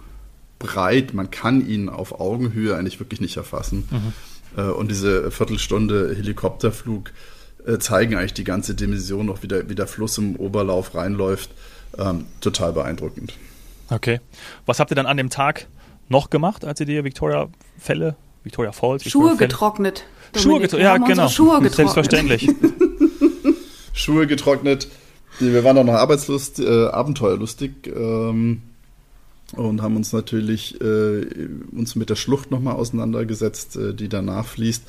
breit, 0.59 1.15
man 1.15 1.31
kann 1.31 1.67
ihn 1.67 1.89
auf 1.89 2.21
Augenhöhe 2.21 2.77
eigentlich 2.77 3.01
wirklich 3.01 3.21
nicht 3.21 3.37
erfassen. 3.37 3.89
Mhm. 3.91 4.13
Äh, 4.57 4.71
und 4.71 4.91
diese 4.91 5.31
Viertelstunde 5.31 6.15
Helikopterflug 6.15 7.11
äh, 7.67 7.79
zeigen 7.79 8.15
eigentlich 8.15 8.35
die 8.35 8.45
ganze 8.45 8.75
Dimension 8.75 9.27
noch, 9.27 9.43
wie 9.43 9.49
der, 9.49 9.69
wie 9.69 9.75
der 9.75 9.89
Fluss 9.89 10.19
im 10.19 10.37
Oberlauf 10.37 10.95
reinläuft. 10.95 11.51
Ähm, 11.99 12.27
total 12.41 12.73
beeindruckend. 12.73 13.35
Okay. 13.91 14.21
Was 14.65 14.81
habt 14.81 14.91
ihr 14.91 14.95
dann 14.95 15.07
an 15.07 15.17
dem 15.17 15.29
Tag 15.29 15.67
noch 16.09 16.31
gemacht, 16.31 16.65
als 16.65 16.81
ihr 16.81 16.87
die 16.87 17.05
Victoria-Fälle 17.05 18.17
Victoria 18.45 18.73
Falls. 18.73 19.05
Schuhe 19.05 19.31
Victoria 19.31 19.47
getrocknet. 19.49 20.05
Schuhe 20.37 20.61
getrocknet, 20.61 20.85
ja, 20.85 20.97
genau. 20.99 21.29
Schuhe 21.29 21.61
getrocknet. 21.61 21.75
Selbstverständlich. 21.75 22.49
Schuhe 23.93 24.27
getrocknet. 24.27 24.89
Wir 25.39 25.65
waren 25.65 25.79
auch 25.79 25.85
noch 25.85 25.95
arbeitslust, 25.95 26.61
äh, 26.61 26.87
abenteuerlustig 26.87 27.73
ähm, 27.87 28.63
und 29.57 29.83
haben 29.83 29.97
uns 29.97 30.13
natürlich 30.13 30.81
äh, 30.81 31.27
uns 31.73 31.97
mit 31.97 32.11
der 32.11 32.17
Schlucht 32.17 32.51
nochmal 32.51 32.75
auseinandergesetzt, 32.75 33.77
äh, 33.77 33.95
die 33.95 34.09
danach 34.09 34.47
fließt. 34.47 34.85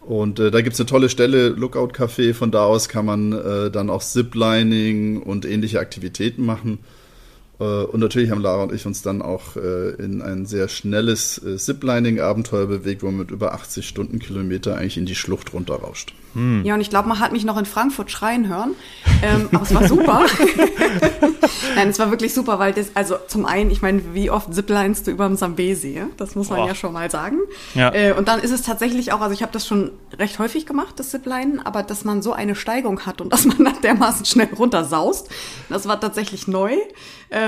Und 0.00 0.40
äh, 0.40 0.50
da 0.50 0.62
gibt 0.62 0.74
es 0.74 0.80
eine 0.80 0.86
tolle 0.86 1.08
Stelle, 1.08 1.48
Lookout 1.48 1.92
Café. 1.92 2.32
Von 2.32 2.50
da 2.50 2.64
aus 2.64 2.88
kann 2.88 3.04
man 3.04 3.32
äh, 3.32 3.70
dann 3.70 3.90
auch 3.90 4.02
Ziplining 4.02 5.22
und 5.22 5.44
ähnliche 5.44 5.80
Aktivitäten 5.80 6.44
machen. 6.44 6.78
Äh, 7.60 7.64
und 7.64 8.00
natürlich 8.00 8.30
haben 8.30 8.40
Lara 8.40 8.62
und 8.64 8.72
ich 8.72 8.86
uns 8.86 9.02
dann 9.02 9.22
auch 9.22 9.56
äh, 9.56 9.90
in 9.94 10.22
ein 10.22 10.46
sehr 10.46 10.68
schnelles 10.68 11.42
äh, 11.42 11.56
Ziplining-Abenteuer 11.56 12.66
bewegt, 12.66 13.02
wo 13.02 13.06
man 13.06 13.16
mit 13.16 13.30
über 13.30 13.54
80 13.54 13.86
Stundenkilometer 13.86 14.76
eigentlich 14.76 14.96
in 14.96 15.06
die 15.06 15.14
Schlucht 15.14 15.52
runterrauscht. 15.52 16.14
Hm. 16.34 16.64
Ja, 16.64 16.74
und 16.74 16.80
ich 16.80 16.90
glaube, 16.90 17.08
man 17.08 17.18
hat 17.20 17.32
mich 17.32 17.44
noch 17.44 17.56
in 17.56 17.64
Frankfurt 17.64 18.10
schreien 18.10 18.48
hören. 18.48 18.74
Ähm, 19.22 19.48
aber 19.52 19.62
es 19.62 19.74
war 19.74 19.88
super. 19.88 20.26
Nein, 21.74 21.88
es 21.88 21.98
war 21.98 22.10
wirklich 22.10 22.34
super, 22.34 22.58
weil 22.58 22.72
das, 22.72 22.94
also 22.94 23.16
zum 23.26 23.46
einen, 23.46 23.70
ich 23.70 23.82
meine, 23.82 24.14
wie 24.14 24.30
oft 24.30 24.52
ziplinest 24.52 25.06
du 25.06 25.10
über 25.10 25.26
dem 25.26 25.36
Sambesi? 25.36 26.02
Das 26.16 26.34
muss 26.34 26.50
man 26.50 26.60
oh. 26.60 26.66
ja 26.66 26.74
schon 26.74 26.92
mal 26.92 27.10
sagen. 27.10 27.38
Ja. 27.74 27.92
Äh, 27.94 28.12
und 28.12 28.28
dann 28.28 28.40
ist 28.40 28.50
es 28.50 28.62
tatsächlich 28.62 29.12
auch, 29.12 29.20
also 29.20 29.32
ich 29.32 29.42
habe 29.42 29.52
das 29.52 29.66
schon 29.66 29.92
recht 30.18 30.38
häufig 30.38 30.66
gemacht, 30.66 30.94
das 30.96 31.10
Ziplinen, 31.10 31.60
aber 31.64 31.82
dass 31.82 32.04
man 32.04 32.22
so 32.22 32.32
eine 32.32 32.54
Steigung 32.54 33.06
hat 33.06 33.20
und 33.20 33.32
dass 33.32 33.44
man 33.44 33.64
dann 33.64 33.80
dermaßen 33.82 34.24
schnell 34.26 34.48
runtersaust, 34.56 35.28
das 35.68 35.88
war 35.88 36.00
tatsächlich 36.00 36.46
neu, 36.46 36.76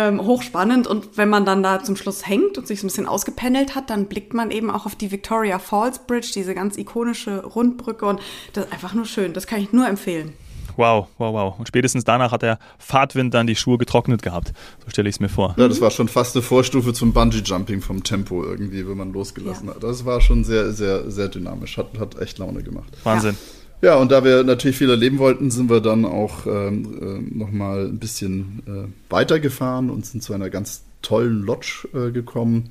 ähm, 0.00 0.20
hochspannend. 0.24 0.86
Und 0.86 1.16
wenn 1.16 1.28
man 1.28 1.44
dann 1.44 1.62
da 1.62 1.82
zum 1.82 1.96
Schluss 1.96 2.26
hängt 2.26 2.58
und 2.58 2.66
sich 2.66 2.80
so 2.80 2.86
ein 2.86 2.88
bisschen 2.88 3.06
ausgependelt 3.06 3.74
hat, 3.74 3.90
dann 3.90 4.06
blickt 4.06 4.34
man 4.34 4.50
eben 4.50 4.70
auch 4.70 4.86
auf 4.86 4.94
die 4.94 5.10
Victoria 5.10 5.58
Falls 5.58 6.00
Bridge, 6.00 6.30
diese 6.34 6.54
ganz 6.54 6.76
ikonische 6.76 7.44
Rundbrücke 7.44 8.06
und 8.06 8.20
das 8.52 8.66
ist 8.66 8.72
einfach 8.72 8.94
nur 8.94 9.04
schön. 9.04 9.32
Das 9.32 9.46
kann 9.46 9.60
ich 9.60 9.72
nur 9.72 9.86
empfehlen. 9.86 10.32
Wow, 10.76 11.08
wow, 11.18 11.34
wow. 11.34 11.58
Und 11.58 11.68
spätestens 11.68 12.04
danach 12.04 12.32
hat 12.32 12.42
der 12.42 12.58
Fahrtwind 12.78 13.34
dann 13.34 13.46
die 13.46 13.56
Schuhe 13.56 13.76
getrocknet 13.76 14.22
gehabt. 14.22 14.52
So 14.84 14.90
stelle 14.90 15.08
ich 15.08 15.16
es 15.16 15.20
mir 15.20 15.28
vor. 15.28 15.54
Ja, 15.58 15.68
das 15.68 15.80
war 15.80 15.90
schon 15.90 16.08
fast 16.08 16.34
eine 16.34 16.42
Vorstufe 16.42 16.94
zum 16.94 17.12
Bungee-Jumping 17.12 17.82
vom 17.82 18.02
Tempo 18.02 18.42
irgendwie, 18.44 18.88
wenn 18.88 18.96
man 18.96 19.12
losgelassen 19.12 19.68
ja. 19.68 19.74
hat. 19.74 19.82
Das 19.82 20.06
war 20.06 20.20
schon 20.20 20.44
sehr, 20.44 20.72
sehr, 20.72 21.10
sehr 21.10 21.28
dynamisch. 21.28 21.76
Hat, 21.76 21.98
hat 21.98 22.18
echt 22.20 22.38
Laune 22.38 22.62
gemacht. 22.62 22.96
Wahnsinn. 23.04 23.32
Ja. 23.32 23.59
Ja 23.82 23.96
und 23.96 24.12
da 24.12 24.24
wir 24.24 24.44
natürlich 24.44 24.76
viel 24.76 24.90
erleben 24.90 25.18
wollten, 25.18 25.50
sind 25.50 25.70
wir 25.70 25.80
dann 25.80 26.04
auch 26.04 26.46
ähm, 26.46 26.98
äh, 27.00 27.36
nochmal 27.36 27.86
ein 27.86 27.98
bisschen 27.98 28.62
äh, 28.66 29.12
weitergefahren 29.12 29.90
und 29.90 30.06
sind 30.06 30.22
zu 30.22 30.32
einer 30.32 30.50
ganz 30.50 30.84
tollen 31.02 31.42
Lodge 31.42 31.88
äh, 31.94 32.10
gekommen 32.10 32.70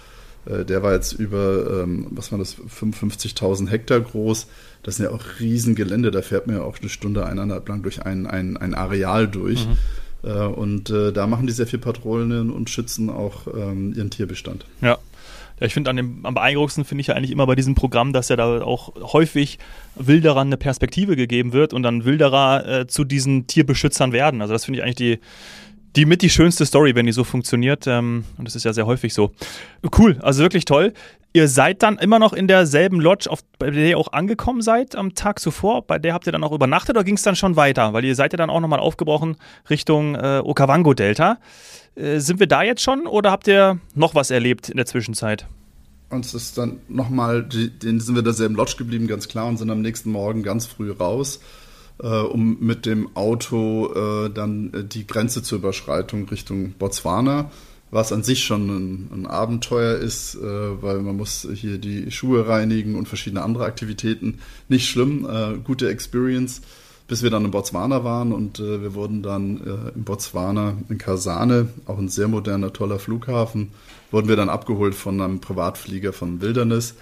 Äh, 0.45 0.65
der 0.65 0.83
war 0.83 0.93
jetzt 0.93 1.13
über, 1.13 1.83
ähm, 1.83 2.07
was 2.11 2.31
war 2.31 2.39
das, 2.39 2.55
55.000 2.57 3.69
Hektar 3.69 4.01
groß. 4.01 4.47
Das 4.83 4.97
sind 4.97 5.05
ja 5.05 5.11
auch 5.11 5.23
Riesengelände, 5.39 6.11
da 6.11 6.21
fährt 6.21 6.47
man 6.47 6.57
ja 6.57 6.63
auch 6.63 6.79
eine 6.79 6.89
Stunde, 6.89 7.25
eineinhalb 7.25 7.67
lang 7.69 7.83
durch 7.83 8.01
ein, 8.03 8.27
ein, 8.27 8.57
ein 8.57 8.73
Areal 8.73 9.27
durch. 9.27 9.67
Mhm. 9.67 9.77
Äh, 10.23 10.29
und 10.29 10.89
äh, 10.89 11.11
da 11.11 11.27
machen 11.27 11.47
die 11.47 11.53
sehr 11.53 11.67
viel 11.67 11.79
Patrouillen 11.79 12.49
und 12.49 12.69
schützen 12.69 13.09
auch 13.09 13.47
ähm, 13.47 13.93
ihren 13.95 14.09
Tierbestand. 14.09 14.65
Ja. 14.81 14.97
Ja, 15.59 15.67
ich 15.67 15.73
finde 15.75 15.91
am 15.91 16.33
beeindruckendsten 16.33 16.83
finde 16.83 17.01
ich 17.01 17.07
ja 17.07 17.13
eigentlich 17.13 17.29
immer 17.29 17.45
bei 17.45 17.55
diesem 17.55 17.75
Programm, 17.75 18.11
dass 18.11 18.29
ja 18.29 18.35
da 18.35 18.63
auch 18.63 18.93
häufig 19.13 19.59
Wilderern 19.95 20.47
eine 20.47 20.57
Perspektive 20.57 21.15
gegeben 21.15 21.53
wird 21.53 21.73
und 21.73 21.83
dann 21.83 22.05
Wilderer 22.05 22.67
äh, 22.67 22.87
zu 22.87 23.03
diesen 23.03 23.45
Tierbeschützern 23.45 24.11
werden. 24.11 24.41
Also 24.41 24.53
das 24.53 24.65
finde 24.65 24.79
ich 24.79 24.83
eigentlich 24.83 24.95
die, 24.95 25.19
die 25.95 26.05
mit 26.05 26.21
die 26.21 26.29
schönste 26.29 26.65
Story, 26.65 26.95
wenn 26.95 27.05
die 27.05 27.11
so 27.11 27.23
funktioniert. 27.23 27.87
Ähm, 27.87 28.25
und 28.37 28.47
das 28.47 28.55
ist 28.55 28.65
ja 28.65 28.73
sehr 28.73 28.85
häufig 28.85 29.13
so. 29.13 29.31
Cool, 29.97 30.17
also 30.21 30.41
wirklich 30.41 30.65
toll. 30.65 30.93
Ihr 31.35 31.47
seid 31.47 31.81
dann 31.81 31.97
immer 31.97 32.19
noch 32.19 32.33
in 32.33 32.47
derselben 32.47 32.99
Lodge, 32.99 33.29
auf, 33.29 33.39
bei 33.57 33.71
der 33.71 33.89
ihr 33.89 33.97
auch 33.97 34.13
angekommen 34.13 34.61
seid 34.61 34.95
am 34.95 35.15
Tag 35.15 35.39
zuvor. 35.39 35.81
Bei 35.81 35.97
der 35.97 36.13
habt 36.13 36.27
ihr 36.27 36.31
dann 36.31 36.43
auch 36.43 36.51
übernachtet 36.51 36.95
oder 36.95 37.03
ging 37.03 37.15
es 37.15 37.23
dann 37.23 37.35
schon 37.35 37.55
weiter? 37.55 37.93
Weil 37.93 38.05
ihr 38.05 38.13
seid 38.13 38.33
ja 38.33 38.37
dann 38.37 38.51
auch 38.51 38.59
nochmal 38.59 38.79
aufgebrochen 38.79 39.37
Richtung 39.69 40.13
äh, 40.13 40.41
Okavango-Delta. 40.43 41.39
Äh, 41.95 42.19
sind 42.19 42.39
wir 42.39 42.47
da 42.47 42.61
jetzt 42.61 42.83
schon 42.83 43.07
oder 43.07 43.31
habt 43.31 43.47
ihr 43.47 43.79
noch 43.95 44.13
was 44.13 44.29
erlebt 44.29 44.69
in 44.69 44.77
der 44.77 44.85
Zwischenzeit? 44.85 45.47
Uns 46.09 46.35
ist 46.35 46.59
dann 46.59 46.79
nochmal, 46.87 47.43
den 47.43 47.99
sind 47.99 48.13
wir 48.13 48.21
derselben 48.21 48.53
Lodge 48.53 48.75
geblieben, 48.77 49.07
ganz 49.07 49.27
klar, 49.27 49.47
und 49.47 49.57
sind 49.57 49.71
am 49.71 49.81
nächsten 49.81 50.11
Morgen 50.11 50.43
ganz 50.43 50.67
früh 50.67 50.91
raus, 50.91 51.39
um 52.07 52.57
mit 52.59 52.85
dem 52.85 53.15
Auto 53.15 53.93
äh, 53.93 54.29
dann 54.29 54.73
äh, 54.73 54.83
die 54.83 55.07
Grenze 55.07 55.43
zur 55.43 55.59
Überschreitung 55.59 56.27
Richtung 56.29 56.73
Botswana 56.73 57.49
was 57.93 58.11
an 58.11 58.23
sich 58.23 58.43
schon 58.43 58.69
ein, 58.69 59.09
ein 59.13 59.27
Abenteuer 59.27 59.97
ist, 59.97 60.35
äh, 60.35 60.41
weil 60.41 60.99
man 61.01 61.15
muss 61.15 61.47
hier 61.53 61.77
die 61.77 62.09
Schuhe 62.09 62.47
reinigen 62.47 62.95
und 62.95 63.07
verschiedene 63.07 63.43
andere 63.43 63.65
Aktivitäten. 63.65 64.39
Nicht 64.67 64.89
schlimm, 64.89 65.27
äh, 65.29 65.59
gute 65.63 65.89
Experience, 65.89 66.61
bis 67.07 67.21
wir 67.21 67.29
dann 67.29 67.45
in 67.45 67.51
Botswana 67.51 68.03
waren 68.03 68.31
und 68.31 68.59
äh, 68.59 68.81
wir 68.81 68.95
wurden 68.95 69.21
dann 69.21 69.57
äh, 69.57 69.95
in 69.95 70.03
Botswana, 70.05 70.77
in 70.89 70.97
Kasane, 70.97 71.67
auch 71.85 71.99
ein 71.99 72.09
sehr 72.09 72.27
moderner, 72.27 72.73
toller 72.73 72.97
Flughafen, 72.97 73.69
wurden 74.09 74.27
wir 74.27 74.37
dann 74.37 74.49
abgeholt 74.49 74.95
von 74.95 75.21
einem 75.21 75.39
Privatflieger 75.39 76.13
von 76.13 76.41
Wilderness. 76.41 76.95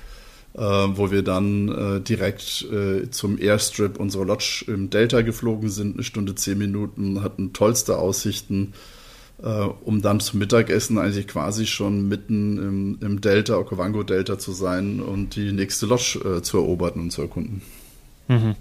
Äh, 0.54 0.60
wo 0.60 1.12
wir 1.12 1.22
dann 1.24 1.70
äh, 1.70 2.02
direkt 2.02 2.68
äh, 2.74 3.10
zum 3.10 3.40
Airstrip 3.40 3.98
unserer 3.98 4.26
Lodge 4.26 4.66
im 4.68 4.90
Delta 4.90 5.22
geflogen 5.22 5.70
sind, 5.70 5.94
eine 5.94 6.04
Stunde, 6.04 6.36
zehn 6.36 6.58
Minuten, 6.58 7.24
hatten 7.24 7.54
tollste 7.54 7.98
Aussichten, 7.98 8.74
äh, 9.42 9.48
um 9.48 10.02
dann 10.02 10.20
zum 10.20 10.40
Mittagessen 10.40 10.98
eigentlich 10.98 11.30
quasi 11.30 11.66
schon 11.66 12.10
mitten 12.10 12.58
im, 12.58 12.98
im 13.00 13.22
Delta, 13.22 13.56
Okavango-Delta 13.56 14.40
zu 14.40 14.52
sein 14.52 15.00
und 15.00 15.38
die 15.38 15.54
nächste 15.54 15.86
Lodge 15.86 16.20
äh, 16.20 16.42
zu 16.42 16.58
erobern 16.58 16.96
und 16.96 17.12
zu 17.12 17.22
erkunden. 17.22 17.62
Mhm. 18.28 18.56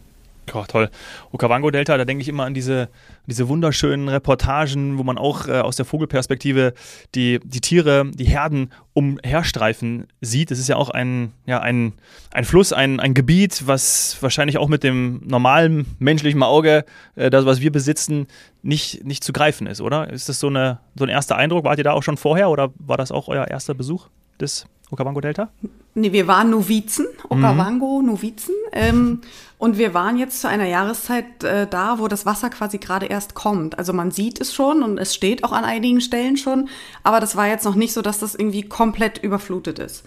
Oh, 0.53 0.65
toll. 0.67 0.91
Okavango-Delta, 1.33 1.97
da 1.97 2.05
denke 2.05 2.23
ich 2.23 2.29
immer 2.29 2.45
an 2.45 2.55
diese, 2.55 2.89
diese 3.27 3.49
wunderschönen 3.49 4.09
Reportagen, 4.09 4.99
wo 4.99 5.05
man 5.05 5.17
auch 5.17 5.47
äh, 5.47 5.61
aus 5.61 5.77
der 5.77 5.85
Vogelperspektive 5.85 6.75
die, 7.15 7.39
die 7.45 7.61
Tiere, 7.61 8.11
die 8.13 8.25
Herden 8.25 8.73
umherstreifen 8.93 10.09
sieht. 10.21 10.51
Es 10.51 10.59
ist 10.59 10.69
ja 10.69 10.77
auch 10.77 10.91
ein, 10.91 11.33
ja, 11.47 11.61
ein, 11.61 11.93
ein 12.33 12.45
Fluss, 12.45 12.73
ein, 12.73 12.99
ein 12.99 13.15
Gebiet, 13.15 13.67
was 13.67 14.17
wahrscheinlich 14.21 14.59
auch 14.59 14.69
mit 14.69 14.83
dem 14.83 15.21
normalen 15.25 15.87
menschlichen 16.01 16.43
Auge, 16.43 16.85
äh, 17.15 17.31
das, 17.31 17.47
was 17.47 17.61
wir 17.61 17.71
besitzen, 17.71 18.27
nicht, 18.63 19.05
nicht 19.05 19.23
zu 19.23 19.33
greifen 19.33 19.67
ist, 19.67 19.81
oder? 19.81 20.11
Ist 20.11 20.29
das 20.29 20.41
so, 20.41 20.49
eine, 20.49 20.81
so 20.97 21.05
ein 21.05 21.11
erster 21.11 21.37
Eindruck? 21.37 21.65
Wart 21.65 21.79
ihr 21.79 21.85
da 21.85 21.93
auch 21.93 22.03
schon 22.03 22.17
vorher 22.17 22.51
oder 22.51 22.73
war 22.79 22.97
das 22.97 23.13
auch 23.13 23.29
euer 23.29 23.47
erster 23.47 23.75
Besuch 23.75 24.09
des 24.41 24.67
Okavango 24.91 25.21
Delta? 25.21 25.51
Nee, 25.95 26.13
wir 26.13 26.27
waren 26.27 26.51
Novizen, 26.51 27.07
Okavango, 27.29 28.01
mhm. 28.01 28.07
Novizen. 28.07 28.55
Ähm, 28.73 29.21
und 29.59 29.79
wir 29.79 29.95
waren 29.95 30.17
jetzt 30.17 30.41
zu 30.41 30.49
einer 30.49 30.67
Jahreszeit 30.67 31.45
äh, 31.45 31.67
da, 31.69 31.99
wo 31.99 32.09
das 32.09 32.27
Wasser 32.27 32.51
quasi 32.51 32.79
gerade 32.79 33.07
erst 33.07 33.35
kommt. 33.35 33.79
Also 33.79 33.93
man 33.93 34.11
sieht 34.11 34.41
es 34.41 34.55
schon 34.55 34.83
und 34.83 34.99
es 34.99 35.15
steht 35.15 35.45
auch 35.45 35.53
an 35.53 35.65
einigen 35.65 36.01
Stellen 36.01 36.37
schon. 36.37 36.69
Aber 37.03 37.21
das 37.21 37.37
war 37.37 37.47
jetzt 37.47 37.65
noch 37.65 37.75
nicht 37.75 37.93
so, 37.93 38.03
dass 38.03 38.19
das 38.19 38.35
irgendwie 38.35 38.63
komplett 38.63 39.19
überflutet 39.19 39.79
ist. 39.79 40.05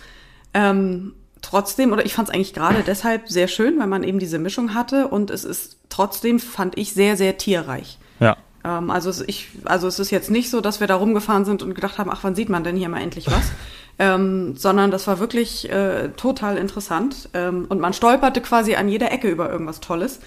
Ähm, 0.54 1.14
trotzdem, 1.42 1.92
oder 1.92 2.06
ich 2.06 2.14
fand 2.14 2.30
es 2.30 2.34
eigentlich 2.34 2.54
gerade 2.54 2.84
deshalb 2.86 3.30
sehr 3.30 3.48
schön, 3.48 3.78
weil 3.80 3.88
man 3.88 4.04
eben 4.04 4.20
diese 4.20 4.40
Mischung 4.40 4.74
hatte. 4.74 5.08
Und 5.08 5.30
es 5.30 5.44
ist 5.44 5.78
trotzdem, 5.90 6.40
fand 6.40 6.78
ich, 6.78 6.94
sehr, 6.94 7.16
sehr 7.16 7.38
tierreich. 7.38 8.00
Ja. 8.20 8.38
Ähm, 8.64 8.90
also, 8.90 9.24
ich, 9.28 9.50
also 9.66 9.88
es 9.88 10.00
ist 10.00 10.10
jetzt 10.10 10.32
nicht 10.32 10.50
so, 10.50 10.62
dass 10.62 10.80
wir 10.80 10.88
da 10.88 10.96
rumgefahren 10.96 11.46
sind 11.46 11.62
und 11.62 11.76
gedacht 11.76 11.98
haben, 11.98 12.10
ach, 12.10 12.24
wann 12.24 12.36
sieht 12.36 12.50
man 12.50 12.64
denn 12.64 12.76
hier 12.76 12.90
mal 12.90 13.02
endlich 13.02 13.28
was? 13.28 13.52
Ähm, 14.00 14.56
sondern 14.56 14.92
das 14.92 15.08
war 15.08 15.20
wirklich 15.20 15.70
äh, 15.72 16.10
total 16.10 16.58
interessant. 16.58 17.30
Ähm, 17.34 17.66
und 17.70 17.80
man 17.80 17.94
stolperte 17.94 18.42
quasi 18.42 18.76
an 18.76 18.90
jeder 18.90 19.12
Ecke 19.12 19.30
über 19.30 19.52
irgendwas 19.52 19.80
Tolles. 19.80 20.20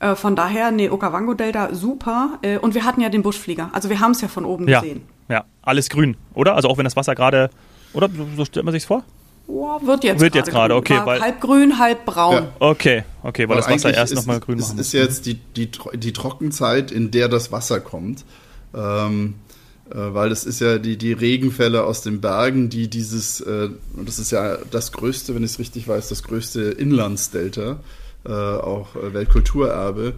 Äh, 0.00 0.14
von 0.14 0.36
daher, 0.36 0.70
nee, 0.70 0.88
Okavango-Delta, 0.88 1.74
super. 1.74 2.38
Äh, 2.42 2.58
und 2.58 2.74
wir 2.74 2.84
hatten 2.84 3.00
ja 3.00 3.08
den 3.08 3.22
Buschflieger. 3.22 3.70
Also 3.72 3.90
wir 3.90 4.00
haben 4.00 4.12
es 4.12 4.20
ja 4.20 4.28
von 4.28 4.44
oben 4.44 4.68
ja, 4.68 4.80
gesehen. 4.80 5.02
Ja, 5.28 5.44
alles 5.62 5.88
grün, 5.88 6.16
oder? 6.34 6.54
Also 6.54 6.68
auch 6.68 6.78
wenn 6.78 6.84
das 6.84 6.96
Wasser 6.96 7.14
gerade, 7.14 7.50
oder? 7.92 8.08
So 8.36 8.44
stellt 8.44 8.64
man 8.64 8.72
sich's 8.72 8.86
vor? 8.86 9.02
Oh, 9.48 9.80
wird 9.82 10.04
jetzt 10.04 10.20
wird 10.20 10.34
jetzt 10.34 10.50
gerade, 10.50 10.74
okay. 10.74 11.00
Weil, 11.04 11.20
halb 11.20 11.40
grün, 11.40 11.78
halb 11.78 12.04
braun. 12.04 12.34
Ja. 12.34 12.48
Okay, 12.60 13.04
okay, 13.22 13.48
weil, 13.48 13.56
weil 13.56 13.62
das 13.62 13.70
Wasser 13.70 13.94
erst 13.94 14.14
nochmal 14.14 14.40
grün 14.40 14.58
machen 14.58 14.78
Es 14.78 14.88
ist 14.88 14.92
jetzt 14.92 15.26
die, 15.26 15.34
die, 15.34 15.70
die 15.94 16.12
Trockenzeit, 16.12 16.92
in 16.92 17.10
der 17.10 17.28
das 17.28 17.50
Wasser 17.50 17.80
kommt. 17.80 18.26
Ähm, 18.74 19.34
äh, 19.47 19.47
weil 19.90 20.30
es 20.32 20.44
ist 20.44 20.60
ja 20.60 20.78
die, 20.78 20.96
die 20.96 21.12
Regenfälle 21.12 21.84
aus 21.84 22.02
den 22.02 22.20
Bergen, 22.20 22.68
die 22.68 22.88
dieses, 22.88 23.40
äh, 23.40 23.70
und 23.96 24.08
das 24.08 24.18
ist 24.18 24.30
ja 24.30 24.58
das 24.70 24.92
größte, 24.92 25.34
wenn 25.34 25.44
ich 25.44 25.52
es 25.52 25.58
richtig 25.58 25.88
weiß, 25.88 26.08
das 26.08 26.22
größte 26.22 26.60
Inlandsdelta, 26.62 27.80
äh, 28.24 28.30
auch 28.30 28.96
äh, 28.96 29.14
Weltkulturerbe, 29.14 30.14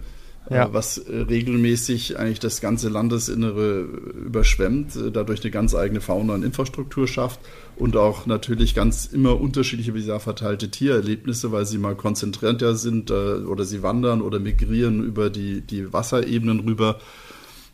äh, 0.49 0.55
ja. 0.55 0.73
was 0.73 0.97
äh, 0.97 1.15
regelmäßig 1.15 2.17
eigentlich 2.19 2.39
das 2.39 2.59
ganze 2.59 2.89
Landesinnere 2.89 3.81
überschwemmt, 3.81 4.93
dadurch 5.13 5.41
eine 5.43 5.51
ganz 5.51 5.73
eigene 5.75 6.01
Fauna 6.01 6.33
und 6.33 6.43
Infrastruktur 6.43 7.07
schafft 7.07 7.39
und 7.77 7.95
auch 7.95 8.25
natürlich 8.25 8.75
ganz 8.75 9.05
immer 9.05 9.39
unterschiedliche, 9.39 9.93
wie 9.93 9.99
gesagt, 9.99 10.23
verteilte 10.23 10.69
Tiererlebnisse, 10.69 11.51
weil 11.51 11.65
sie 11.65 11.77
mal 11.77 11.95
konzentrierter 11.95 12.75
sind 12.75 13.11
oder 13.11 13.63
sie 13.63 13.83
wandern 13.83 14.21
oder 14.21 14.39
migrieren 14.39 15.03
über 15.03 15.29
die, 15.29 15.61
die 15.61 15.93
Wasserebenen 15.93 16.61
rüber 16.61 16.99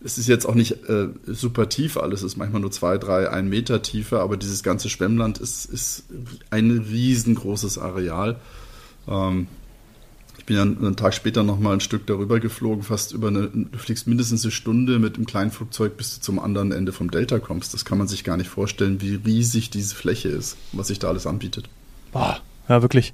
es 0.03 0.17
ist 0.17 0.27
jetzt 0.27 0.45
auch 0.45 0.55
nicht 0.55 0.87
äh, 0.89 1.07
super 1.25 1.69
tief 1.69 1.97
alles, 1.97 2.21
es 2.21 2.33
ist 2.33 2.37
manchmal 2.37 2.61
nur 2.61 2.71
zwei, 2.71 2.97
drei, 2.97 3.29
ein 3.29 3.49
Meter 3.49 3.81
Tiefe, 3.81 4.19
aber 4.19 4.37
dieses 4.37 4.63
ganze 4.63 4.89
Schwemmland 4.89 5.39
ist, 5.39 5.65
ist 5.65 6.03
ein 6.49 6.71
riesengroßes 6.71 7.77
Areal. 7.77 8.39
Ähm, 9.07 9.47
ich 10.37 10.45
bin 10.45 10.55
ja 10.55 10.61
einen 10.61 10.95
Tag 10.95 11.13
später 11.13 11.43
nochmal 11.43 11.73
ein 11.73 11.81
Stück 11.81 12.05
darüber 12.05 12.39
geflogen, 12.39 12.83
fast 12.83 13.11
über 13.11 13.27
eine, 13.29 13.49
du 13.49 13.77
fliegst 13.77 14.07
mindestens 14.07 14.43
eine 14.43 14.51
Stunde 14.51 14.99
mit 14.99 15.15
einem 15.15 15.25
kleinen 15.25 15.51
Flugzeug, 15.51 15.97
bis 15.97 16.15
du 16.15 16.21
zum 16.21 16.39
anderen 16.39 16.71
Ende 16.71 16.93
vom 16.93 17.11
Delta 17.11 17.39
kommst. 17.39 17.73
Das 17.73 17.83
kann 17.83 17.97
man 17.97 18.07
sich 18.07 18.23
gar 18.23 18.37
nicht 18.37 18.49
vorstellen, 18.49 19.01
wie 19.01 19.15
riesig 19.15 19.71
diese 19.71 19.95
Fläche 19.95 20.29
ist, 20.29 20.57
was 20.71 20.87
sich 20.87 20.99
da 20.99 21.09
alles 21.09 21.27
anbietet. 21.27 21.67
Boah, 22.13 22.39
ja, 22.69 22.81
wirklich. 22.81 23.13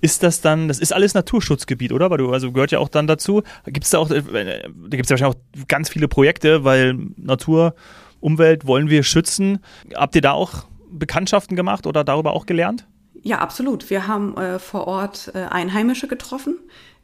Ist 0.00 0.22
das 0.22 0.40
dann, 0.40 0.68
das 0.68 0.78
ist 0.78 0.92
alles 0.92 1.14
Naturschutzgebiet, 1.14 1.92
oder? 1.92 2.10
Weil 2.10 2.18
du, 2.18 2.32
also 2.32 2.52
gehört 2.52 2.72
ja 2.72 2.78
auch 2.78 2.88
dann 2.88 3.06
dazu. 3.06 3.42
Gibt 3.66 3.84
es 3.84 3.90
da 3.90 3.98
auch, 3.98 4.10
äh, 4.10 4.22
da 4.22 4.96
gibt 4.96 5.04
es 5.04 5.08
ja 5.08 5.14
wahrscheinlich 5.14 5.36
auch 5.36 5.68
ganz 5.68 5.88
viele 5.88 6.08
Projekte, 6.08 6.64
weil 6.64 6.94
Natur, 7.16 7.74
Umwelt 8.20 8.66
wollen 8.66 8.88
wir 8.88 9.02
schützen. 9.02 9.58
Habt 9.94 10.14
ihr 10.14 10.22
da 10.22 10.32
auch 10.32 10.66
Bekanntschaften 10.90 11.56
gemacht 11.56 11.86
oder 11.86 12.04
darüber 12.04 12.32
auch 12.34 12.46
gelernt? 12.46 12.86
Ja, 13.22 13.38
absolut. 13.38 13.90
Wir 13.90 14.06
haben 14.06 14.36
äh, 14.36 14.58
vor 14.58 14.86
Ort 14.86 15.32
äh, 15.34 15.38
Einheimische 15.38 16.08
getroffen, 16.08 16.58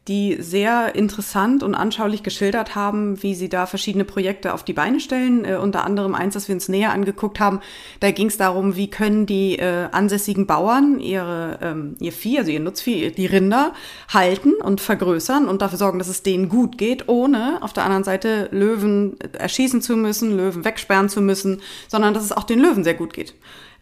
die 0.08 0.38
sehr 0.40 0.94
interessant 0.94 1.62
und 1.62 1.74
anschaulich 1.74 2.22
geschildert 2.22 2.74
haben, 2.74 3.22
wie 3.22 3.34
sie 3.34 3.48
da 3.48 3.66
verschiedene 3.66 4.04
Projekte 4.04 4.54
auf 4.54 4.64
die 4.64 4.72
Beine 4.72 5.00
stellen. 5.00 5.44
Äh, 5.44 5.56
unter 5.56 5.84
anderem 5.84 6.14
eins, 6.14 6.34
das 6.34 6.48
wir 6.48 6.54
uns 6.54 6.68
näher 6.68 6.92
angeguckt 6.92 7.38
haben. 7.38 7.60
Da 8.00 8.10
ging 8.10 8.28
es 8.28 8.38
darum, 8.38 8.74
wie 8.76 8.88
können 8.88 9.26
die 9.26 9.58
äh, 9.58 9.88
ansässigen 9.92 10.46
Bauern 10.46 10.98
ihre, 10.98 11.58
ähm, 11.62 11.96
ihr 12.00 12.12
Vieh, 12.12 12.38
also 12.38 12.50
ihr 12.50 12.60
Nutzvieh, 12.60 13.10
die 13.12 13.26
Rinder 13.26 13.74
halten 14.12 14.54
und 14.54 14.80
vergrößern 14.80 15.46
und 15.46 15.62
dafür 15.62 15.78
sorgen, 15.78 15.98
dass 15.98 16.08
es 16.08 16.22
denen 16.22 16.48
gut 16.48 16.78
geht, 16.78 17.08
ohne 17.08 17.58
auf 17.60 17.72
der 17.72 17.84
anderen 17.84 18.04
Seite 18.04 18.48
Löwen 18.50 19.16
erschießen 19.38 19.82
zu 19.82 19.96
müssen, 19.96 20.36
Löwen 20.36 20.64
wegsperren 20.64 21.08
zu 21.08 21.20
müssen, 21.20 21.60
sondern 21.86 22.14
dass 22.14 22.24
es 22.24 22.32
auch 22.32 22.44
den 22.44 22.60
Löwen 22.60 22.82
sehr 22.82 22.94
gut 22.94 23.12
geht. 23.12 23.34